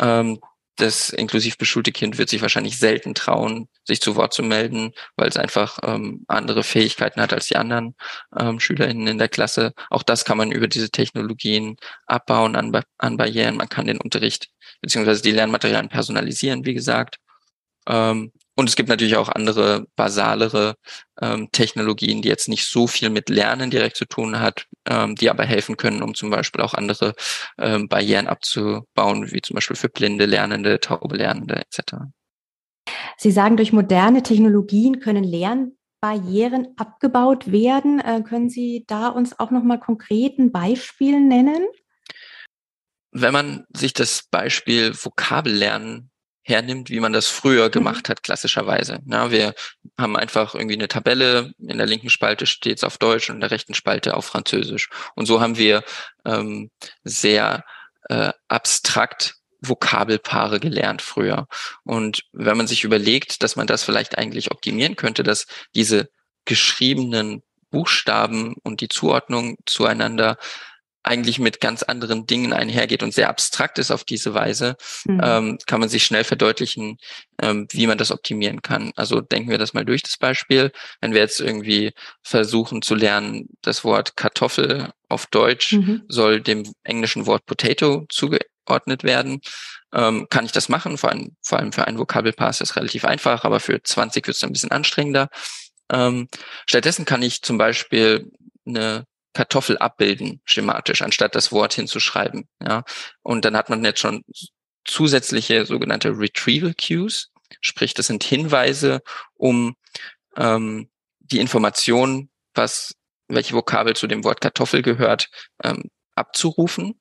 Ähm, 0.00 0.40
das 0.80 1.10
inklusiv 1.10 1.58
beschulte 1.58 1.92
Kind 1.92 2.18
wird 2.18 2.28
sich 2.28 2.42
wahrscheinlich 2.42 2.78
selten 2.78 3.14
trauen, 3.14 3.68
sich 3.84 4.00
zu 4.00 4.16
Wort 4.16 4.32
zu 4.32 4.42
melden, 4.42 4.92
weil 5.16 5.28
es 5.28 5.36
einfach 5.36 5.78
ähm, 5.82 6.24
andere 6.28 6.62
Fähigkeiten 6.62 7.20
hat 7.20 7.32
als 7.32 7.46
die 7.46 7.56
anderen 7.56 7.94
ähm, 8.38 8.60
SchülerInnen 8.60 9.06
in 9.06 9.18
der 9.18 9.28
Klasse. 9.28 9.72
Auch 9.90 10.02
das 10.02 10.24
kann 10.24 10.38
man 10.38 10.52
über 10.52 10.68
diese 10.68 10.90
Technologien 10.90 11.76
abbauen 12.06 12.56
an, 12.56 12.72
an 12.98 13.16
Barrieren. 13.16 13.56
Man 13.56 13.68
kann 13.68 13.86
den 13.86 14.00
Unterricht 14.00 14.48
beziehungsweise 14.80 15.22
die 15.22 15.32
Lernmaterialien 15.32 15.88
personalisieren, 15.88 16.64
wie 16.64 16.74
gesagt. 16.74 17.18
Ähm, 17.86 18.32
und 18.60 18.68
es 18.68 18.76
gibt 18.76 18.90
natürlich 18.90 19.16
auch 19.16 19.30
andere 19.30 19.86
basalere 19.96 20.74
ähm, 21.22 21.48
Technologien, 21.50 22.20
die 22.20 22.28
jetzt 22.28 22.46
nicht 22.46 22.66
so 22.66 22.86
viel 22.86 23.08
mit 23.08 23.30
Lernen 23.30 23.70
direkt 23.70 23.96
zu 23.96 24.04
tun 24.04 24.38
hat, 24.38 24.66
ähm, 24.86 25.16
die 25.16 25.30
aber 25.30 25.44
helfen 25.44 25.78
können, 25.78 26.02
um 26.02 26.14
zum 26.14 26.28
Beispiel 26.28 26.60
auch 26.60 26.74
andere 26.74 27.14
ähm, 27.58 27.88
Barrieren 27.88 28.26
abzubauen, 28.26 29.32
wie 29.32 29.40
zum 29.40 29.54
Beispiel 29.54 29.76
für 29.76 29.88
blinde 29.88 30.26
Lernende, 30.26 30.78
taube 30.78 31.16
Lernende 31.16 31.56
etc. 31.56 31.94
Sie 33.16 33.30
sagen, 33.30 33.56
durch 33.56 33.72
moderne 33.72 34.22
Technologien 34.22 35.00
können 35.00 35.24
Lernbarrieren 35.24 36.74
abgebaut 36.76 37.50
werden. 37.50 37.98
Äh, 38.00 38.22
können 38.28 38.50
Sie 38.50 38.84
da 38.86 39.08
uns 39.08 39.38
auch 39.38 39.50
noch 39.50 39.62
mal 39.62 39.80
konkreten 39.80 40.52
Beispiel 40.52 41.18
nennen? 41.18 41.66
Wenn 43.10 43.32
man 43.32 43.64
sich 43.74 43.94
das 43.94 44.28
Beispiel 44.30 44.92
Vokabellernen 44.94 46.09
hernimmt, 46.50 46.90
wie 46.90 47.00
man 47.00 47.12
das 47.12 47.28
früher 47.28 47.66
mhm. 47.66 47.72
gemacht 47.72 48.08
hat, 48.08 48.22
klassischerweise. 48.22 49.00
Ja, 49.06 49.30
wir 49.30 49.54
haben 49.98 50.16
einfach 50.16 50.54
irgendwie 50.54 50.76
eine 50.76 50.88
Tabelle, 50.88 51.52
in 51.58 51.78
der 51.78 51.86
linken 51.86 52.10
Spalte 52.10 52.46
steht 52.46 52.78
es 52.78 52.84
auf 52.84 52.98
Deutsch 52.98 53.30
und 53.30 53.36
in 53.36 53.40
der 53.40 53.50
rechten 53.50 53.74
Spalte 53.74 54.14
auf 54.14 54.26
Französisch. 54.26 54.90
Und 55.14 55.26
so 55.26 55.40
haben 55.40 55.56
wir 55.56 55.82
ähm, 56.26 56.70
sehr 57.04 57.64
äh, 58.08 58.32
abstrakt 58.48 59.36
Vokabelpaare 59.62 60.58
gelernt 60.58 61.02
früher. 61.02 61.46
Und 61.84 62.22
wenn 62.32 62.56
man 62.56 62.66
sich 62.66 62.84
überlegt, 62.84 63.42
dass 63.42 63.56
man 63.56 63.66
das 63.66 63.84
vielleicht 63.84 64.18
eigentlich 64.18 64.50
optimieren 64.50 64.96
könnte, 64.96 65.22
dass 65.22 65.46
diese 65.74 66.08
geschriebenen 66.46 67.42
Buchstaben 67.70 68.54
und 68.62 68.80
die 68.80 68.88
Zuordnung 68.88 69.56
zueinander 69.66 70.38
eigentlich 71.02 71.38
mit 71.38 71.60
ganz 71.60 71.82
anderen 71.82 72.26
Dingen 72.26 72.52
einhergeht 72.52 73.02
und 73.02 73.14
sehr 73.14 73.28
abstrakt 73.28 73.78
ist 73.78 73.90
auf 73.90 74.04
diese 74.04 74.34
Weise, 74.34 74.76
mhm. 75.04 75.20
ähm, 75.22 75.58
kann 75.66 75.80
man 75.80 75.88
sich 75.88 76.04
schnell 76.04 76.24
verdeutlichen, 76.24 76.98
ähm, 77.40 77.66
wie 77.70 77.86
man 77.86 77.98
das 77.98 78.10
optimieren 78.10 78.62
kann. 78.62 78.92
Also 78.96 79.20
denken 79.20 79.50
wir 79.50 79.58
das 79.58 79.72
mal 79.72 79.84
durch, 79.84 80.02
das 80.02 80.18
Beispiel. 80.18 80.72
Wenn 81.00 81.12
wir 81.12 81.20
jetzt 81.20 81.40
irgendwie 81.40 81.92
versuchen 82.22 82.82
zu 82.82 82.94
lernen, 82.94 83.48
das 83.62 83.82
Wort 83.84 84.16
Kartoffel 84.16 84.90
auf 85.08 85.26
Deutsch 85.26 85.72
mhm. 85.72 86.02
soll 86.08 86.40
dem 86.40 86.70
englischen 86.84 87.26
Wort 87.26 87.46
Potato 87.46 88.04
zugeordnet 88.08 89.02
werden, 89.02 89.40
ähm, 89.94 90.26
kann 90.28 90.44
ich 90.44 90.52
das 90.52 90.68
machen. 90.68 90.98
Vor 90.98 91.10
allem, 91.10 91.36
vor 91.42 91.58
allem 91.58 91.72
für 91.72 91.86
einen 91.86 91.98
Vokabelpaar 91.98 92.50
ist 92.50 92.60
das 92.60 92.76
relativ 92.76 93.04
einfach, 93.04 93.44
aber 93.44 93.60
für 93.60 93.82
20 93.82 94.26
wird 94.26 94.36
es 94.36 94.44
ein 94.44 94.52
bisschen 94.52 94.70
anstrengender. 94.70 95.28
Ähm, 95.90 96.28
stattdessen 96.66 97.04
kann 97.04 97.22
ich 97.22 97.42
zum 97.42 97.58
Beispiel 97.58 98.30
eine 98.66 99.06
Kartoffel 99.32 99.78
abbilden, 99.78 100.40
schematisch, 100.44 101.02
anstatt 101.02 101.34
das 101.34 101.52
Wort 101.52 101.74
hinzuschreiben. 101.74 102.48
Ja. 102.62 102.84
Und 103.22 103.44
dann 103.44 103.56
hat 103.56 103.70
man 103.70 103.84
jetzt 103.84 104.00
schon 104.00 104.24
zusätzliche 104.84 105.66
sogenannte 105.66 106.10
Retrieval 106.10 106.74
Cues, 106.74 107.30
sprich, 107.60 107.94
das 107.94 108.06
sind 108.06 108.24
Hinweise, 108.24 109.02
um 109.34 109.76
ähm, 110.36 110.90
die 111.20 111.38
Information, 111.38 112.30
was 112.54 112.94
welche 113.28 113.54
Vokabel 113.54 113.94
zu 113.94 114.06
dem 114.06 114.24
Wort 114.24 114.40
Kartoffel 114.40 114.82
gehört, 114.82 115.28
ähm, 115.62 115.90
abzurufen. 116.14 116.99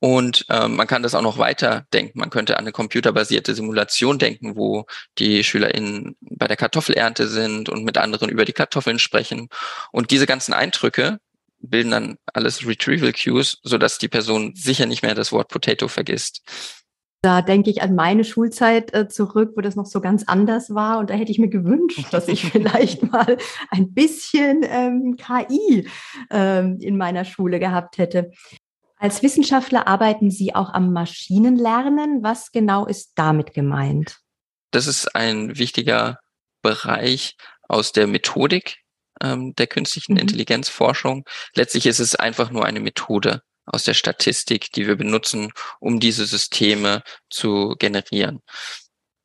Und 0.00 0.46
ähm, 0.48 0.76
man 0.76 0.86
kann 0.86 1.02
das 1.02 1.14
auch 1.14 1.22
noch 1.22 1.38
weiter 1.38 1.86
denken. 1.92 2.18
Man 2.18 2.30
könnte 2.30 2.56
an 2.56 2.64
eine 2.64 2.72
computerbasierte 2.72 3.54
Simulation 3.54 4.18
denken, 4.18 4.56
wo 4.56 4.86
die 5.18 5.42
SchülerInnen 5.42 6.16
bei 6.20 6.46
der 6.46 6.56
Kartoffelernte 6.56 7.26
sind 7.26 7.68
und 7.68 7.84
mit 7.84 7.98
anderen 7.98 8.28
über 8.28 8.44
die 8.44 8.52
Kartoffeln 8.52 8.98
sprechen. 8.98 9.48
Und 9.90 10.10
diese 10.10 10.26
ganzen 10.26 10.52
Eindrücke 10.52 11.18
bilden 11.60 11.90
dann 11.90 12.18
alles 12.32 12.66
Retrieval 12.66 13.12
Cues, 13.12 13.58
sodass 13.62 13.98
die 13.98 14.08
Person 14.08 14.54
sicher 14.54 14.86
nicht 14.86 15.02
mehr 15.02 15.14
das 15.14 15.32
Wort 15.32 15.48
Potato 15.48 15.88
vergisst. 15.88 16.42
Da 17.20 17.42
denke 17.42 17.68
ich 17.68 17.82
an 17.82 17.96
meine 17.96 18.22
Schulzeit 18.22 18.94
äh, 18.94 19.08
zurück, 19.08 19.54
wo 19.56 19.60
das 19.60 19.74
noch 19.74 19.86
so 19.86 20.00
ganz 20.00 20.22
anders 20.28 20.72
war. 20.72 21.00
Und 21.00 21.10
da 21.10 21.14
hätte 21.14 21.32
ich 21.32 21.40
mir 21.40 21.48
gewünscht, 21.48 22.06
dass 22.12 22.28
ich 22.28 22.44
vielleicht 22.52 23.10
mal 23.10 23.36
ein 23.70 23.92
bisschen 23.92 24.60
ähm, 24.62 25.16
KI 25.16 25.88
ähm, 26.30 26.78
in 26.80 26.96
meiner 26.96 27.24
Schule 27.24 27.58
gehabt 27.58 27.98
hätte. 27.98 28.30
Als 28.98 29.22
Wissenschaftler 29.22 29.86
arbeiten 29.86 30.30
Sie 30.30 30.54
auch 30.54 30.70
am 30.72 30.92
Maschinenlernen. 30.92 32.22
Was 32.22 32.50
genau 32.50 32.86
ist 32.86 33.12
damit 33.14 33.54
gemeint? 33.54 34.18
Das 34.70 34.86
ist 34.86 35.14
ein 35.14 35.56
wichtiger 35.56 36.18
Bereich 36.62 37.36
aus 37.68 37.92
der 37.92 38.06
Methodik 38.06 38.78
ähm, 39.22 39.54
der 39.54 39.66
künstlichen 39.66 40.14
mhm. 40.14 40.20
Intelligenzforschung. 40.20 41.24
Letztlich 41.54 41.86
ist 41.86 42.00
es 42.00 42.14
einfach 42.14 42.50
nur 42.50 42.64
eine 42.64 42.80
Methode 42.80 43.42
aus 43.66 43.84
der 43.84 43.94
Statistik, 43.94 44.72
die 44.72 44.86
wir 44.86 44.96
benutzen, 44.96 45.52
um 45.78 46.00
diese 46.00 46.26
Systeme 46.26 47.02
zu 47.30 47.76
generieren. 47.78 48.40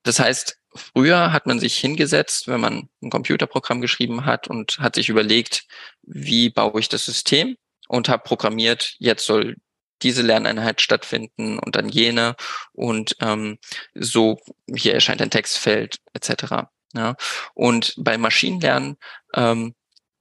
das 0.03 0.19
heißt, 0.19 0.57
früher 0.75 1.31
hat 1.31 1.45
man 1.45 1.59
sich 1.59 1.77
hingesetzt, 1.77 2.47
wenn 2.47 2.59
man 2.59 2.89
ein 3.01 3.09
Computerprogramm 3.09 3.79
geschrieben 3.79 4.25
hat 4.25 4.47
und 4.47 4.79
hat 4.79 4.95
sich 4.95 5.07
überlegt, 5.07 5.65
wie 6.01 6.49
baue 6.49 6.79
ich 6.79 6.89
das 6.89 7.05
System 7.05 7.55
und 7.88 8.09
habe 8.09 8.23
programmiert, 8.23 8.95
jetzt 8.97 9.25
soll 9.25 9.55
diese 10.03 10.21
Lerneinheit 10.21 10.81
stattfinden 10.81 11.59
und 11.59 11.75
dann 11.75 11.89
jene 11.89 12.35
und 12.73 13.15
ähm, 13.21 13.57
so 13.95 14.39
hier 14.73 14.93
erscheint 14.93 15.21
ein 15.21 15.31
Textfeld 15.31 15.99
etc. 16.13 16.67
Ja. 16.93 17.15
Und 17.53 17.95
beim 17.97 18.21
Maschinenlernen 18.21 18.97
ähm, 19.33 19.75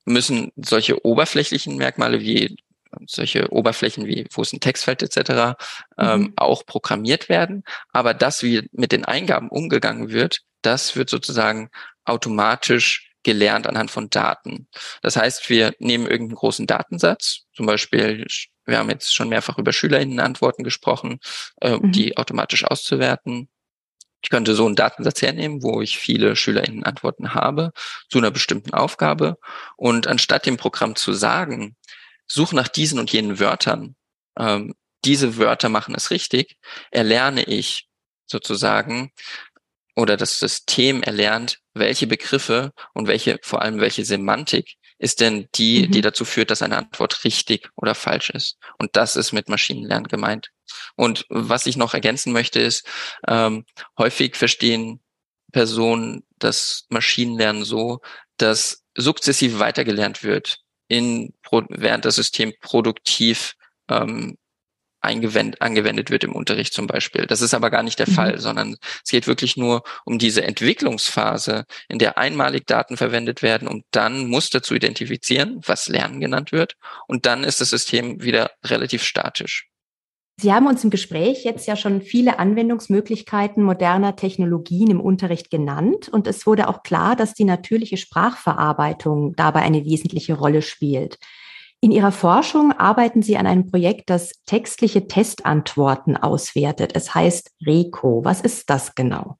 müssen 0.04 0.52
solche 0.56 1.04
oberflächlichen 1.04 1.76
Merkmale 1.76 2.20
wie 2.20 2.56
solche 3.06 3.50
Oberflächen 3.50 4.06
wie 4.06 4.26
wo 4.32 4.42
ist 4.42 4.52
ein 4.52 4.60
Textfeld 4.60 5.02
etc. 5.02 5.56
Ähm, 5.98 6.20
mhm. 6.20 6.32
auch 6.36 6.66
programmiert 6.66 7.28
werden. 7.28 7.64
Aber 7.92 8.14
das, 8.14 8.42
wie 8.42 8.68
mit 8.72 8.92
den 8.92 9.04
Eingaben 9.04 9.48
umgegangen 9.48 10.10
wird, 10.10 10.40
das 10.62 10.96
wird 10.96 11.10
sozusagen 11.10 11.70
automatisch 12.04 13.12
gelernt 13.22 13.66
anhand 13.66 13.90
von 13.90 14.10
Daten. 14.10 14.68
Das 15.00 15.16
heißt, 15.16 15.48
wir 15.48 15.74
nehmen 15.78 16.06
irgendeinen 16.06 16.36
großen 16.36 16.66
Datensatz, 16.66 17.44
zum 17.54 17.66
Beispiel, 17.66 18.26
wir 18.64 18.78
haben 18.78 18.90
jetzt 18.90 19.14
schon 19.14 19.28
mehrfach 19.28 19.58
über 19.58 19.72
SchülerInnen-Antworten 19.72 20.64
gesprochen, 20.64 21.20
äh, 21.60 21.76
mhm. 21.76 21.92
die 21.92 22.16
automatisch 22.16 22.64
auszuwerten. 22.64 23.48
Ich 24.22 24.30
könnte 24.30 24.54
so 24.54 24.66
einen 24.66 24.76
Datensatz 24.76 25.20
hernehmen, 25.20 25.62
wo 25.62 25.82
ich 25.82 25.98
viele 25.98 26.36
SchülerInnen-Antworten 26.36 27.34
habe 27.34 27.72
zu 28.08 28.18
einer 28.18 28.30
bestimmten 28.30 28.72
Aufgabe. 28.72 29.36
Und 29.76 30.06
anstatt 30.06 30.46
dem 30.46 30.56
Programm 30.56 30.94
zu 30.94 31.12
sagen, 31.12 31.76
such 32.26 32.52
nach 32.52 32.68
diesen 32.68 33.00
und 33.00 33.12
jenen 33.12 33.40
Wörtern, 33.40 33.96
ähm, 34.38 34.74
diese 35.04 35.36
Wörter 35.36 35.68
machen 35.68 35.94
es 35.96 36.10
richtig, 36.10 36.56
erlerne 36.92 37.42
ich 37.42 37.88
sozusagen 38.26 39.10
oder 39.96 40.16
das 40.16 40.38
System 40.38 41.02
erlernt, 41.02 41.58
welche 41.74 42.06
Begriffe 42.06 42.72
und 42.94 43.08
welche, 43.08 43.38
vor 43.42 43.62
allem 43.62 43.80
welche 43.80 44.04
Semantik 44.04 44.76
ist 45.02 45.20
denn 45.20 45.48
die, 45.56 45.88
mhm. 45.88 45.90
die 45.90 46.00
dazu 46.00 46.24
führt, 46.24 46.50
dass 46.50 46.62
eine 46.62 46.76
Antwort 46.76 47.24
richtig 47.24 47.68
oder 47.74 47.96
falsch 47.96 48.30
ist. 48.30 48.56
Und 48.78 48.94
das 48.94 49.16
ist 49.16 49.32
mit 49.32 49.48
Maschinenlernen 49.48 50.06
gemeint. 50.06 50.50
Und 50.94 51.26
was 51.28 51.66
ich 51.66 51.76
noch 51.76 51.92
ergänzen 51.92 52.32
möchte, 52.32 52.60
ist, 52.60 52.86
ähm, 53.26 53.64
häufig 53.98 54.36
verstehen 54.36 55.00
Personen 55.50 56.24
das 56.38 56.86
Maschinenlernen 56.88 57.64
so, 57.64 58.00
dass 58.36 58.84
sukzessiv 58.96 59.58
weitergelernt 59.58 60.22
wird, 60.22 60.58
in, 60.86 61.34
während 61.50 62.04
das 62.04 62.14
System 62.14 62.52
produktiv 62.60 63.54
ähm, 63.88 64.38
angewendet 65.02 66.10
wird 66.10 66.24
im 66.24 66.34
Unterricht 66.34 66.72
zum 66.72 66.86
Beispiel. 66.86 67.26
Das 67.26 67.40
ist 67.40 67.54
aber 67.54 67.70
gar 67.70 67.82
nicht 67.82 67.98
der 67.98 68.08
mhm. 68.08 68.14
Fall, 68.14 68.38
sondern 68.38 68.76
es 69.04 69.10
geht 69.10 69.26
wirklich 69.26 69.56
nur 69.56 69.82
um 70.04 70.18
diese 70.18 70.42
Entwicklungsphase, 70.44 71.64
in 71.88 71.98
der 71.98 72.18
einmalig 72.18 72.66
Daten 72.66 72.96
verwendet 72.96 73.42
werden, 73.42 73.68
um 73.68 73.82
dann 73.90 74.28
Muster 74.28 74.62
zu 74.62 74.74
identifizieren, 74.74 75.60
was 75.66 75.88
Lernen 75.88 76.20
genannt 76.20 76.52
wird. 76.52 76.76
Und 77.06 77.26
dann 77.26 77.44
ist 77.44 77.60
das 77.60 77.70
System 77.70 78.22
wieder 78.22 78.50
relativ 78.64 79.02
statisch. 79.02 79.68
Sie 80.40 80.52
haben 80.52 80.66
uns 80.66 80.82
im 80.82 80.90
Gespräch 80.90 81.44
jetzt 81.44 81.66
ja 81.66 81.76
schon 81.76 82.00
viele 82.00 82.38
Anwendungsmöglichkeiten 82.38 83.62
moderner 83.62 84.16
Technologien 84.16 84.90
im 84.90 85.00
Unterricht 85.00 85.50
genannt 85.50 86.08
und 86.08 86.26
es 86.26 86.46
wurde 86.46 86.68
auch 86.68 86.82
klar, 86.82 87.16
dass 87.16 87.34
die 87.34 87.44
natürliche 87.44 87.96
Sprachverarbeitung 87.96 89.34
dabei 89.36 89.60
eine 89.60 89.84
wesentliche 89.84 90.34
Rolle 90.34 90.62
spielt. 90.62 91.18
In 91.84 91.90
Ihrer 91.90 92.12
Forschung 92.12 92.70
arbeiten 92.70 93.22
Sie 93.22 93.36
an 93.36 93.44
einem 93.44 93.68
Projekt, 93.68 94.08
das 94.08 94.40
textliche 94.46 95.08
Testantworten 95.08 96.16
auswertet. 96.16 96.92
Es 96.94 97.12
heißt 97.12 97.50
RECO. 97.66 98.24
Was 98.24 98.40
ist 98.40 98.70
das 98.70 98.94
genau? 98.94 99.36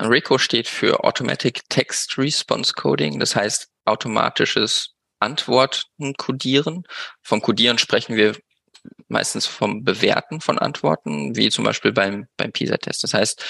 RECO 0.00 0.38
steht 0.38 0.66
für 0.66 1.04
Automatic 1.04 1.68
Text 1.68 2.16
Response 2.16 2.72
Coding, 2.72 3.20
das 3.20 3.36
heißt 3.36 3.68
automatisches 3.84 4.94
Antworten 5.20 6.14
codieren. 6.16 6.84
Vom 7.22 7.42
Codieren 7.42 7.76
sprechen 7.76 8.16
wir 8.16 8.34
meistens 9.08 9.46
vom 9.46 9.84
Bewerten 9.84 10.40
von 10.40 10.58
Antworten, 10.58 11.36
wie 11.36 11.50
zum 11.50 11.64
Beispiel 11.64 11.92
beim, 11.92 12.26
beim 12.36 12.52
PISA-Test. 12.52 13.02
Das 13.02 13.14
heißt, 13.14 13.44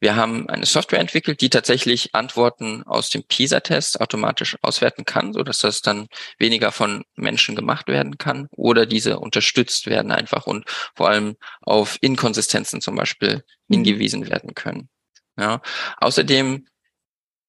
wir 0.00 0.16
haben 0.16 0.48
eine 0.48 0.66
Software 0.66 1.00
entwickelt, 1.00 1.40
die 1.40 1.50
tatsächlich 1.50 2.14
Antworten 2.14 2.82
aus 2.84 3.10
dem 3.10 3.22
PISA-Test 3.24 4.00
automatisch 4.00 4.56
auswerten 4.62 5.04
kann, 5.04 5.32
so 5.32 5.42
dass 5.42 5.58
das 5.58 5.82
dann 5.82 6.08
weniger 6.38 6.72
von 6.72 7.04
Menschen 7.16 7.54
gemacht 7.54 7.88
werden 7.88 8.18
kann 8.18 8.48
oder 8.52 8.86
diese 8.86 9.18
unterstützt 9.18 9.86
werden 9.86 10.12
einfach 10.12 10.46
und 10.46 10.64
vor 10.94 11.08
allem 11.08 11.36
auf 11.62 11.98
Inkonsistenzen 12.00 12.80
zum 12.80 12.96
Beispiel 12.96 13.44
mhm. 13.68 13.74
hingewiesen 13.74 14.28
werden 14.28 14.54
können. 14.54 14.88
Ja. 15.38 15.60
Außerdem 15.98 16.66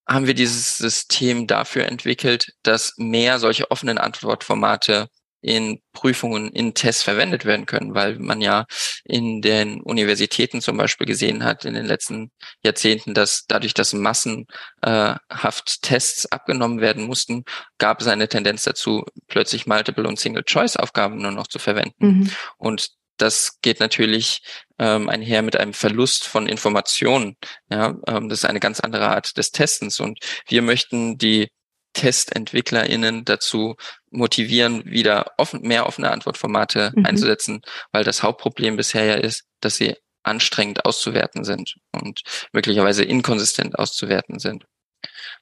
haben 0.07 0.27
wir 0.27 0.33
dieses 0.33 0.77
System 0.77 1.47
dafür 1.47 1.85
entwickelt, 1.85 2.53
dass 2.63 2.93
mehr 2.97 3.39
solche 3.39 3.71
offenen 3.71 3.97
Antwortformate 3.97 5.09
in 5.41 5.81
Prüfungen, 5.93 6.51
in 6.51 6.73
Tests 6.73 7.03
verwendet 7.03 7.45
werden 7.45 7.65
können, 7.65 7.95
weil 7.95 8.19
man 8.19 8.41
ja 8.41 8.65
in 9.03 9.41
den 9.41 9.81
Universitäten 9.81 10.61
zum 10.61 10.77
Beispiel 10.77 11.07
gesehen 11.07 11.43
hat 11.43 11.65
in 11.65 11.73
den 11.73 11.85
letzten 11.85 12.31
Jahrzehnten, 12.63 13.13
dass 13.13 13.45
dadurch, 13.47 13.73
dass 13.73 13.93
massenhaft 13.93 15.81
Tests 15.81 16.31
abgenommen 16.31 16.79
werden 16.79 17.05
mussten, 17.05 17.43
gab 17.77 18.01
es 18.01 18.07
eine 18.07 18.27
Tendenz 18.27 18.63
dazu, 18.63 19.03
plötzlich 19.27 19.65
Multiple- 19.65 20.07
und 20.07 20.19
Single-Choice-Aufgaben 20.19 21.21
nur 21.21 21.31
noch 21.31 21.47
zu 21.47 21.59
verwenden. 21.59 22.05
Mhm. 22.05 22.31
Und 22.57 22.89
das 23.17 23.59
geht 23.61 23.79
natürlich 23.79 24.41
ähm, 24.79 25.07
einher 25.07 25.41
mit 25.43 25.55
einem 25.55 25.73
Verlust 25.73 26.23
von 26.25 26.47
Informationen. 26.47 27.37
Ja, 27.69 27.95
ähm, 28.07 28.29
das 28.29 28.39
ist 28.39 28.45
eine 28.49 28.59
ganz 28.59 28.79
andere 28.79 29.09
Art 29.09 29.37
des 29.37 29.51
Testens. 29.51 29.99
Und 29.99 30.19
wir 30.47 30.61
möchten 30.61 31.17
die 31.17 31.49
TestentwicklerInnen 31.93 33.25
dazu 33.25 33.75
motivieren, 34.09 34.85
wieder 34.85 35.31
offen, 35.37 35.61
mehr 35.61 35.85
offene 35.85 36.11
Antwortformate 36.11 36.91
mhm. 36.95 37.05
einzusetzen, 37.05 37.61
weil 37.91 38.03
das 38.03 38.23
Hauptproblem 38.23 38.77
bisher 38.77 39.05
ja 39.05 39.15
ist, 39.15 39.43
dass 39.59 39.75
sie 39.75 39.95
anstrengend 40.23 40.85
auszuwerten 40.85 41.43
sind 41.43 41.75
und 41.91 42.21
möglicherweise 42.51 43.03
inkonsistent 43.03 43.77
auszuwerten 43.77 44.39
sind. 44.39 44.65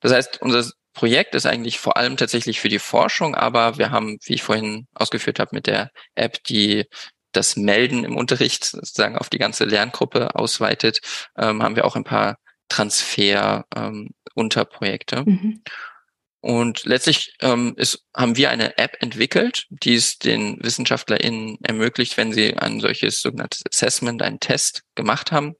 Das 0.01 0.13
heißt, 0.13 0.41
unser 0.41 0.69
Projekt 0.93 1.35
ist 1.35 1.45
eigentlich 1.45 1.79
vor 1.79 1.97
allem 1.97 2.17
tatsächlich 2.17 2.59
für 2.59 2.69
die 2.69 2.79
Forschung, 2.79 3.35
aber 3.35 3.77
wir 3.77 3.91
haben, 3.91 4.17
wie 4.23 4.33
ich 4.33 4.43
vorhin 4.43 4.87
ausgeführt 4.93 5.39
habe, 5.39 5.51
mit 5.53 5.67
der 5.67 5.91
App, 6.15 6.43
die 6.45 6.85
das 7.31 7.55
Melden 7.55 8.03
im 8.03 8.17
Unterricht 8.17 8.65
sozusagen 8.65 9.17
auf 9.17 9.29
die 9.29 9.37
ganze 9.37 9.65
Lerngruppe 9.65 10.35
ausweitet, 10.35 10.99
ähm, 11.37 11.61
haben 11.61 11.75
wir 11.75 11.85
auch 11.85 11.95
ein 11.95 12.03
paar 12.03 12.37
Transfer 12.69 13.65
ähm, 13.75 14.09
Unterprojekte. 14.33 15.23
Mhm. 15.25 15.63
Und 16.41 16.85
letztlich 16.85 17.33
ähm, 17.41 17.73
ist, 17.75 18.05
haben 18.15 18.37
wir 18.37 18.49
eine 18.49 18.77
App 18.77 18.95
entwickelt, 19.01 19.65
die 19.69 19.95
es 19.95 20.17
den 20.19 20.57
WissenschaftlerInnen 20.63 21.57
ermöglicht, 21.63 22.15
wenn 22.15 22.31
sie 22.31 22.55
ein 22.55 22.79
solches 22.79 23.21
sogenanntes 23.21 23.63
Assessment, 23.69 24.21
einen 24.21 24.39
Test 24.39 24.83
gemacht 24.95 25.33
haben, 25.33 25.55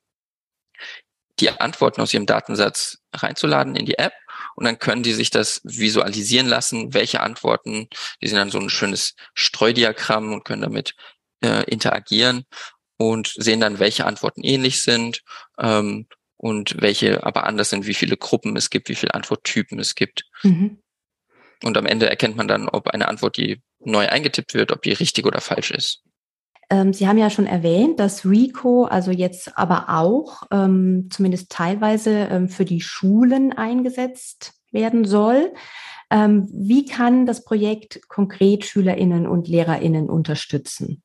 die 1.39 1.49
Antworten 1.49 2.01
aus 2.01 2.13
ihrem 2.13 2.25
Datensatz 2.25 2.99
reinzuladen 3.13 3.75
in 3.75 3.85
die 3.85 3.97
App. 3.97 4.13
Und 4.55 4.65
dann 4.65 4.79
können 4.79 5.03
die 5.03 5.13
sich 5.13 5.29
das 5.29 5.61
visualisieren 5.63 6.47
lassen, 6.47 6.93
welche 6.93 7.21
Antworten, 7.21 7.87
die 8.21 8.27
sind 8.27 8.37
dann 8.37 8.51
so 8.51 8.59
ein 8.59 8.69
schönes 8.69 9.15
Streudiagramm 9.33 10.33
und 10.33 10.45
können 10.45 10.61
damit 10.61 10.95
äh, 11.43 11.63
interagieren 11.65 12.45
und 12.97 13.33
sehen 13.37 13.59
dann, 13.59 13.79
welche 13.79 14.05
Antworten 14.05 14.43
ähnlich 14.43 14.81
sind. 14.81 15.21
Ähm, 15.57 16.07
und 16.39 16.81
welche 16.81 17.25
aber 17.25 17.45
anders 17.45 17.69
sind, 17.69 17.85
wie 17.85 17.93
viele 17.93 18.15
Gruppen 18.15 18.55
es 18.55 18.69
gibt, 18.69 18.87
wie 18.87 18.95
viele 18.95 19.13
Antworttypen 19.13 19.77
es 19.77 19.93
gibt. 19.93 20.23
Mhm. 20.43 20.79
Und 21.63 21.77
am 21.77 21.85
Ende 21.85 22.09
erkennt 22.09 22.37
man 22.37 22.47
dann, 22.47 22.69
ob 22.69 22.87
eine 22.87 23.09
Antwort, 23.09 23.35
die 23.35 23.61
neu 23.79 24.07
eingetippt 24.07 24.53
wird, 24.53 24.71
ob 24.71 24.81
die 24.81 24.93
richtig 24.93 25.25
oder 25.25 25.41
falsch 25.41 25.71
ist. 25.71 26.01
Ähm, 26.69 26.93
Sie 26.93 27.09
haben 27.09 27.17
ja 27.17 27.29
schon 27.29 27.45
erwähnt, 27.45 27.99
dass 27.99 28.25
RICO 28.25 28.85
also 28.85 29.11
jetzt 29.11 29.57
aber 29.57 29.89
auch 29.89 30.43
ähm, 30.49 31.09
zumindest 31.11 31.51
teilweise 31.51 32.29
ähm, 32.31 32.47
für 32.47 32.63
die 32.63 32.79
Schulen 32.79 33.51
eingesetzt 33.51 34.53
werden 34.71 35.03
soll. 35.03 35.51
Ähm, 36.09 36.47
wie 36.53 36.85
kann 36.85 37.25
das 37.25 37.43
Projekt 37.43 38.07
konkret 38.07 38.63
Schülerinnen 38.63 39.27
und 39.27 39.49
Lehrerinnen 39.49 40.09
unterstützen? 40.09 41.03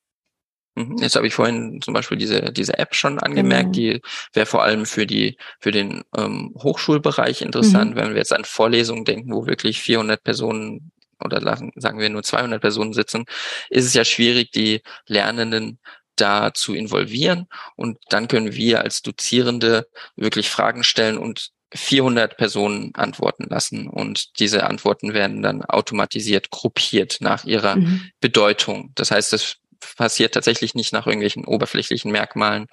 Mhm. 0.75 0.99
Jetzt 0.99 1.17
habe 1.17 1.27
ich 1.27 1.35
vorhin 1.35 1.81
zum 1.83 1.95
Beispiel 1.95 2.19
diese, 2.19 2.53
diese 2.53 2.79
App 2.79 2.95
schon 2.95 3.19
angemerkt, 3.19 3.75
genau. 3.75 3.95
die 3.95 4.03
wäre 4.33 4.47
vor 4.47 4.63
allem 4.63 4.87
für 4.87 5.07
die, 5.07 5.37
für 5.61 5.71
den 5.71 6.03
ähm, 6.17 6.55
Hochschulbereich 6.59 7.43
interessant, 7.43 7.93
mhm. 7.93 7.97
wenn 7.97 8.09
wir 8.11 8.17
jetzt 8.17 8.33
an 8.33 8.45
Vorlesungen 8.45 9.05
denken, 9.05 9.33
wo 9.33 9.47
wirklich 9.47 9.81
400 9.81 10.23
Personen 10.23 10.91
oder 11.23 11.41
sagen 11.77 11.99
wir 12.01 12.11
nur 12.11 12.23
200 12.23 12.61
Personen 12.61 12.93
sitzen, 12.93 13.25
ist 13.71 13.87
es 13.87 13.95
ja 13.95 14.05
schwierig, 14.05 14.51
die 14.51 14.83
Lernenden 15.07 15.79
da 16.17 16.55
zu 16.55 16.75
involvieren. 16.75 17.47
Und 17.77 17.99
dann 18.09 18.29
können 18.29 18.55
wir 18.55 18.83
als 18.83 19.03
Dozierende 19.03 19.89
wirklich 20.17 20.51
Fragen 20.51 20.85
stellen 20.85 21.19
und 21.19 21.51
400 21.75 22.37
Personen 22.37 22.95
antworten 22.95 23.47
lassen. 23.49 23.89
Und 23.89 24.39
diese 24.39 24.65
Antworten 24.65 25.13
werden 25.13 25.43
dann 25.43 25.65
automatisiert 25.65 26.51
gruppiert 26.51 27.19
nach 27.21 27.45
ihrer 27.45 27.77
mhm. 27.77 28.11
Bedeutung. 28.21 28.93
Das 28.95 29.11
heißt, 29.11 29.33
das 29.33 29.57
passiert 29.97 30.35
tatsächlich 30.35 30.75
nicht 30.75 30.93
nach 30.93 31.07
irgendwelchen 31.07 31.45
oberflächlichen 31.45 32.11
Merkmalen 32.11 32.67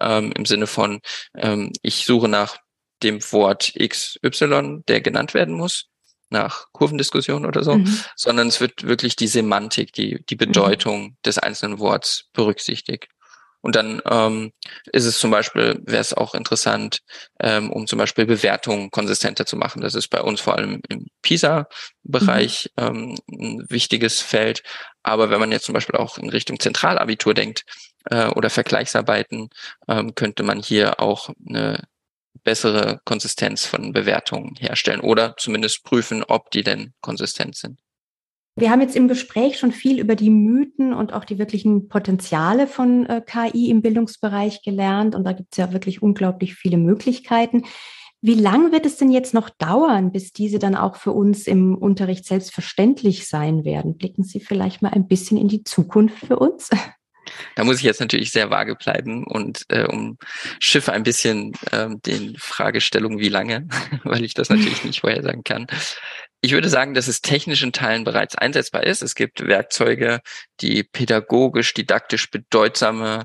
ähm, 0.00 0.32
im 0.32 0.46
Sinne 0.46 0.66
von, 0.66 1.00
ähm, 1.36 1.72
ich 1.82 2.04
suche 2.06 2.28
nach 2.28 2.58
dem 3.02 3.20
Wort 3.32 3.74
XY, 3.78 4.82
der 4.88 5.00
genannt 5.00 5.34
werden 5.34 5.54
muss, 5.54 5.86
nach 6.30 6.66
Kurvendiskussion 6.72 7.46
oder 7.46 7.62
so, 7.62 7.76
mhm. 7.76 8.00
sondern 8.16 8.48
es 8.48 8.60
wird 8.60 8.84
wirklich 8.84 9.16
die 9.16 9.28
Semantik, 9.28 9.92
die, 9.92 10.24
die 10.28 10.34
mhm. 10.34 10.38
Bedeutung 10.38 11.02
mhm. 11.02 11.16
des 11.24 11.38
einzelnen 11.38 11.78
Worts 11.78 12.28
berücksichtigt. 12.32 13.08
Und 13.66 13.74
dann 13.74 14.00
ähm, 14.08 14.52
ist 14.92 15.06
es 15.06 15.18
zum 15.18 15.32
Beispiel, 15.32 15.82
wäre 15.84 16.00
es 16.00 16.14
auch 16.14 16.36
interessant, 16.36 17.00
ähm, 17.40 17.72
um 17.72 17.88
zum 17.88 17.98
Beispiel 17.98 18.24
Bewertungen 18.24 18.92
konsistenter 18.92 19.44
zu 19.44 19.56
machen. 19.56 19.82
Das 19.82 19.96
ist 19.96 20.06
bei 20.06 20.20
uns 20.20 20.40
vor 20.40 20.54
allem 20.54 20.80
im 20.88 21.08
PISA-Bereich 21.22 22.70
mhm. 22.78 22.86
ähm, 22.86 23.18
ein 23.28 23.66
wichtiges 23.68 24.20
Feld. 24.20 24.62
Aber 25.02 25.30
wenn 25.30 25.40
man 25.40 25.50
jetzt 25.50 25.64
zum 25.64 25.72
Beispiel 25.72 25.96
auch 25.98 26.16
in 26.16 26.30
Richtung 26.30 26.60
Zentralabitur 26.60 27.34
denkt 27.34 27.64
äh, 28.08 28.28
oder 28.28 28.50
Vergleichsarbeiten, 28.50 29.50
ähm, 29.88 30.14
könnte 30.14 30.44
man 30.44 30.62
hier 30.62 31.00
auch 31.00 31.30
eine 31.48 31.88
bessere 32.44 33.00
Konsistenz 33.04 33.66
von 33.66 33.92
Bewertungen 33.92 34.54
herstellen 34.60 35.00
oder 35.00 35.34
zumindest 35.38 35.82
prüfen, 35.82 36.22
ob 36.22 36.52
die 36.52 36.62
denn 36.62 36.94
konsistent 37.00 37.56
sind. 37.56 37.80
Wir 38.58 38.70
haben 38.70 38.80
jetzt 38.80 38.96
im 38.96 39.06
Gespräch 39.06 39.58
schon 39.58 39.70
viel 39.70 40.00
über 40.00 40.16
die 40.16 40.30
Mythen 40.30 40.94
und 40.94 41.12
auch 41.12 41.24
die 41.24 41.38
wirklichen 41.38 41.88
Potenziale 41.88 42.66
von 42.66 43.04
äh, 43.04 43.20
KI 43.20 43.68
im 43.68 43.82
Bildungsbereich 43.82 44.62
gelernt. 44.62 45.14
Und 45.14 45.24
da 45.24 45.32
gibt 45.32 45.50
es 45.52 45.58
ja 45.58 45.74
wirklich 45.74 46.00
unglaublich 46.00 46.54
viele 46.54 46.78
Möglichkeiten. 46.78 47.64
Wie 48.22 48.34
lange 48.34 48.72
wird 48.72 48.86
es 48.86 48.96
denn 48.96 49.12
jetzt 49.12 49.34
noch 49.34 49.50
dauern, 49.50 50.10
bis 50.10 50.32
diese 50.32 50.58
dann 50.58 50.74
auch 50.74 50.96
für 50.96 51.12
uns 51.12 51.46
im 51.46 51.76
Unterricht 51.76 52.24
selbstverständlich 52.24 53.28
sein 53.28 53.66
werden? 53.66 53.98
Blicken 53.98 54.24
Sie 54.24 54.40
vielleicht 54.40 54.80
mal 54.80 54.92
ein 54.92 55.06
bisschen 55.06 55.36
in 55.36 55.48
die 55.48 55.62
Zukunft 55.62 56.26
für 56.26 56.38
uns? 56.38 56.70
Da 57.56 57.64
muss 57.64 57.78
ich 57.78 57.82
jetzt 57.82 58.00
natürlich 58.00 58.30
sehr 58.30 58.50
vage 58.50 58.74
bleiben 58.74 59.26
und 59.26 59.64
äh, 59.68 59.84
um 59.84 60.16
Schiffe 60.60 60.92
ein 60.92 61.02
bisschen 61.02 61.52
ähm, 61.72 62.00
den 62.02 62.36
Fragestellungen 62.38 63.18
wie 63.18 63.28
lange, 63.28 63.68
weil 64.04 64.24
ich 64.24 64.32
das 64.32 64.48
natürlich 64.48 64.84
nicht 64.84 65.00
vorhersagen 65.00 65.44
kann. 65.44 65.66
Ich 66.46 66.52
würde 66.52 66.68
sagen, 66.68 66.94
dass 66.94 67.08
es 67.08 67.22
technischen 67.22 67.72
Teilen 67.72 68.04
bereits 68.04 68.36
einsetzbar 68.36 68.84
ist. 68.84 69.02
Es 69.02 69.16
gibt 69.16 69.44
Werkzeuge, 69.44 70.20
die 70.60 70.84
pädagogisch, 70.84 71.74
didaktisch 71.74 72.30
bedeutsame 72.30 73.24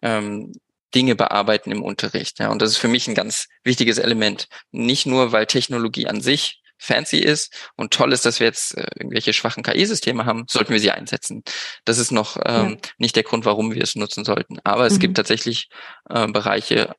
ähm, 0.00 0.54
Dinge 0.94 1.14
bearbeiten 1.14 1.70
im 1.70 1.82
Unterricht. 1.82 2.38
Ja, 2.38 2.48
und 2.48 2.62
das 2.62 2.70
ist 2.70 2.78
für 2.78 2.88
mich 2.88 3.06
ein 3.08 3.14
ganz 3.14 3.48
wichtiges 3.62 3.98
Element. 3.98 4.48
Nicht 4.70 5.04
nur, 5.04 5.32
weil 5.32 5.44
Technologie 5.44 6.06
an 6.06 6.22
sich 6.22 6.62
fancy 6.78 7.18
ist 7.18 7.52
und 7.76 7.92
toll 7.92 8.10
ist, 8.10 8.24
dass 8.24 8.40
wir 8.40 8.46
jetzt 8.46 8.74
äh, 8.78 8.86
irgendwelche 8.98 9.34
schwachen 9.34 9.62
KI-Systeme 9.62 10.24
haben, 10.24 10.46
sollten 10.48 10.72
wir 10.72 10.80
sie 10.80 10.92
einsetzen. 10.92 11.42
Das 11.84 11.98
ist 11.98 12.10
noch 12.10 12.38
ähm, 12.42 12.78
ja. 12.82 12.90
nicht 12.96 13.16
der 13.16 13.22
Grund, 13.22 13.44
warum 13.44 13.74
wir 13.74 13.82
es 13.82 13.96
nutzen 13.96 14.24
sollten. 14.24 14.60
Aber 14.64 14.86
es 14.86 14.94
mhm. 14.94 15.00
gibt 15.00 15.16
tatsächlich 15.18 15.68
äh, 16.08 16.26
Bereiche, 16.26 16.96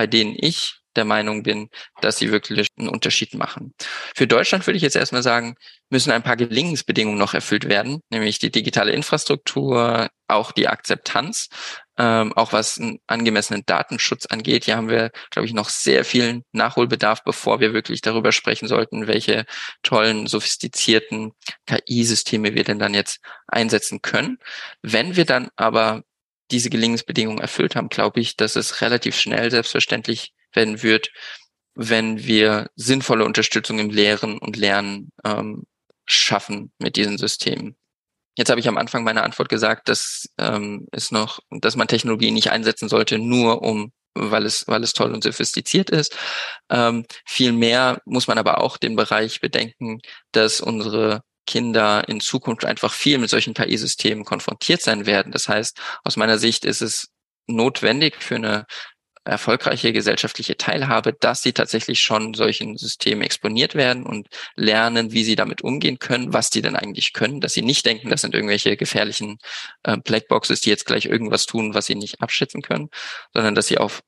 bei 0.00 0.06
denen 0.06 0.34
ich 0.34 0.80
der 0.96 1.04
Meinung 1.04 1.42
bin, 1.42 1.68
dass 2.00 2.16
sie 2.16 2.32
wirklich 2.32 2.68
einen 2.78 2.88
Unterschied 2.88 3.34
machen. 3.34 3.74
Für 4.16 4.26
Deutschland 4.26 4.66
würde 4.66 4.78
ich 4.78 4.82
jetzt 4.82 4.96
erstmal 4.96 5.22
sagen, 5.22 5.56
müssen 5.90 6.10
ein 6.10 6.22
paar 6.22 6.36
Gelingensbedingungen 6.36 7.18
noch 7.18 7.34
erfüllt 7.34 7.68
werden, 7.68 8.00
nämlich 8.08 8.38
die 8.38 8.50
digitale 8.50 8.92
Infrastruktur, 8.92 10.08
auch 10.26 10.52
die 10.52 10.68
Akzeptanz, 10.68 11.50
ähm, 11.98 12.32
auch 12.32 12.54
was 12.54 12.78
einen 12.78 12.98
angemessenen 13.08 13.62
Datenschutz 13.66 14.24
angeht. 14.24 14.64
Hier 14.64 14.78
haben 14.78 14.88
wir, 14.88 15.10
glaube 15.30 15.44
ich, 15.44 15.52
noch 15.52 15.68
sehr 15.68 16.02
viel 16.06 16.44
Nachholbedarf, 16.52 17.22
bevor 17.24 17.60
wir 17.60 17.74
wirklich 17.74 18.00
darüber 18.00 18.32
sprechen 18.32 18.68
sollten, 18.68 19.06
welche 19.06 19.44
tollen, 19.82 20.26
sophistizierten 20.28 21.32
KI-Systeme 21.66 22.54
wir 22.54 22.64
denn 22.64 22.78
dann 22.78 22.94
jetzt 22.94 23.20
einsetzen 23.48 24.00
können. 24.00 24.38
Wenn 24.80 25.16
wir 25.16 25.26
dann 25.26 25.50
aber 25.56 26.04
diese 26.50 26.70
Gelingensbedingungen 26.70 27.40
erfüllt 27.40 27.76
haben, 27.76 27.88
glaube 27.88 28.20
ich, 28.20 28.36
dass 28.36 28.56
es 28.56 28.80
relativ 28.80 29.16
schnell 29.16 29.50
selbstverständlich 29.50 30.32
werden 30.52 30.82
wird, 30.82 31.10
wenn 31.74 32.24
wir 32.24 32.70
sinnvolle 32.76 33.24
Unterstützung 33.24 33.78
im 33.78 33.90
Lehren 33.90 34.38
und 34.38 34.56
Lernen 34.56 35.10
ähm, 35.24 35.64
schaffen 36.06 36.72
mit 36.78 36.96
diesen 36.96 37.18
Systemen. 37.18 37.76
Jetzt 38.36 38.50
habe 38.50 38.60
ich 38.60 38.68
am 38.68 38.78
Anfang 38.78 39.04
meiner 39.04 39.22
Antwort 39.22 39.48
gesagt, 39.48 39.88
dass 39.88 40.26
ähm, 40.38 40.86
es 40.92 41.10
noch, 41.10 41.40
dass 41.50 41.76
man 41.76 41.88
Technologie 41.88 42.30
nicht 42.30 42.50
einsetzen 42.50 42.88
sollte, 42.88 43.18
nur 43.18 43.62
um 43.62 43.92
weil 44.14 44.44
es, 44.44 44.66
weil 44.66 44.82
es 44.82 44.92
toll 44.92 45.12
und 45.12 45.22
sophistiziert 45.22 45.90
ist. 45.90 46.16
Ähm, 46.68 47.06
Vielmehr 47.26 48.00
muss 48.04 48.26
man 48.26 48.38
aber 48.38 48.60
auch 48.60 48.76
den 48.76 48.96
Bereich 48.96 49.40
bedenken, 49.40 50.00
dass 50.32 50.60
unsere 50.60 51.22
Kinder 51.50 52.08
in 52.08 52.20
Zukunft 52.20 52.64
einfach 52.64 52.92
viel 52.92 53.18
mit 53.18 53.28
solchen 53.28 53.54
KI-Systemen 53.54 54.24
konfrontiert 54.24 54.82
sein 54.82 55.04
werden. 55.04 55.32
Das 55.32 55.48
heißt, 55.48 55.76
aus 56.04 56.16
meiner 56.16 56.38
Sicht 56.38 56.64
ist 56.64 56.80
es 56.80 57.08
notwendig 57.48 58.22
für 58.22 58.36
eine 58.36 58.66
erfolgreiche 59.24 59.92
gesellschaftliche 59.92 60.56
Teilhabe, 60.56 61.12
dass 61.12 61.42
sie 61.42 61.52
tatsächlich 61.52 62.00
schon 62.00 62.34
solchen 62.34 62.76
Systemen 62.76 63.22
exponiert 63.22 63.74
werden 63.74 64.06
und 64.06 64.28
lernen, 64.54 65.10
wie 65.10 65.24
sie 65.24 65.34
damit 65.34 65.62
umgehen 65.62 65.98
können, 65.98 66.32
was 66.32 66.50
die 66.50 66.62
denn 66.62 66.76
eigentlich 66.76 67.12
können, 67.12 67.40
dass 67.40 67.52
sie 67.52 67.62
nicht 67.62 67.84
denken, 67.84 68.10
das 68.10 68.20
sind 68.20 68.34
irgendwelche 68.34 68.76
gefährlichen 68.76 69.38
äh, 69.82 69.96
Blackboxes, 69.96 70.60
die 70.60 70.70
jetzt 70.70 70.86
gleich 70.86 71.06
irgendwas 71.06 71.46
tun, 71.46 71.74
was 71.74 71.86
sie 71.86 71.96
nicht 71.96 72.22
abschätzen 72.22 72.62
können, 72.62 72.90
sondern 73.34 73.56
dass 73.56 73.66
sie 73.66 73.78
auf 73.78 74.02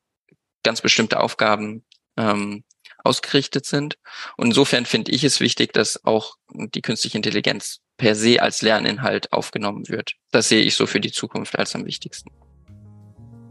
ganz 0.62 0.80
bestimmte 0.80 1.18
Aufgaben 1.18 1.84
ähm, 2.16 2.62
ausgerichtet 3.04 3.66
sind. 3.66 3.96
Und 4.36 4.48
insofern 4.48 4.86
finde 4.86 5.12
ich 5.12 5.24
es 5.24 5.40
wichtig, 5.40 5.72
dass 5.72 6.04
auch 6.04 6.36
die 6.52 6.82
künstliche 6.82 7.16
Intelligenz 7.16 7.78
per 7.96 8.14
se 8.14 8.42
als 8.42 8.62
Lerninhalt 8.62 9.32
aufgenommen 9.32 9.88
wird. 9.88 10.12
Das 10.30 10.48
sehe 10.48 10.62
ich 10.62 10.74
so 10.74 10.86
für 10.86 11.00
die 11.00 11.12
Zukunft 11.12 11.58
als 11.58 11.74
am 11.74 11.84
wichtigsten. 11.84 12.30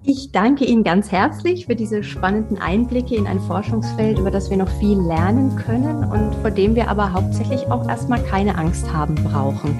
Ich 0.03 0.31
danke 0.31 0.65
Ihnen 0.65 0.83
ganz 0.83 1.11
herzlich 1.11 1.67
für 1.67 1.75
diese 1.75 2.03
spannenden 2.03 2.57
Einblicke 2.57 3.15
in 3.15 3.27
ein 3.27 3.39
Forschungsfeld, 3.39 4.17
über 4.17 4.31
das 4.31 4.49
wir 4.49 4.57
noch 4.57 4.79
viel 4.79 4.97
lernen 4.97 5.55
können 5.55 6.03
und 6.05 6.33
vor 6.41 6.49
dem 6.49 6.73
wir 6.73 6.87
aber 6.87 7.13
hauptsächlich 7.13 7.67
auch 7.67 7.87
erstmal 7.87 8.23
keine 8.23 8.57
Angst 8.57 8.91
haben 8.91 9.13
brauchen. 9.15 9.79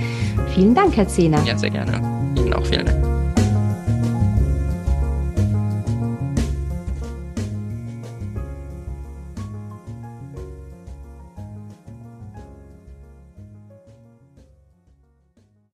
Vielen 0.54 0.76
Dank, 0.76 0.96
Herr 0.96 1.08
Zehner. 1.08 1.44
Ja, 1.44 1.58
sehr 1.58 1.72
gerne. 1.72 1.94
Ihnen 2.38 2.54
auch 2.54 2.66
vielen 2.66 2.86
Dank. 2.86 3.11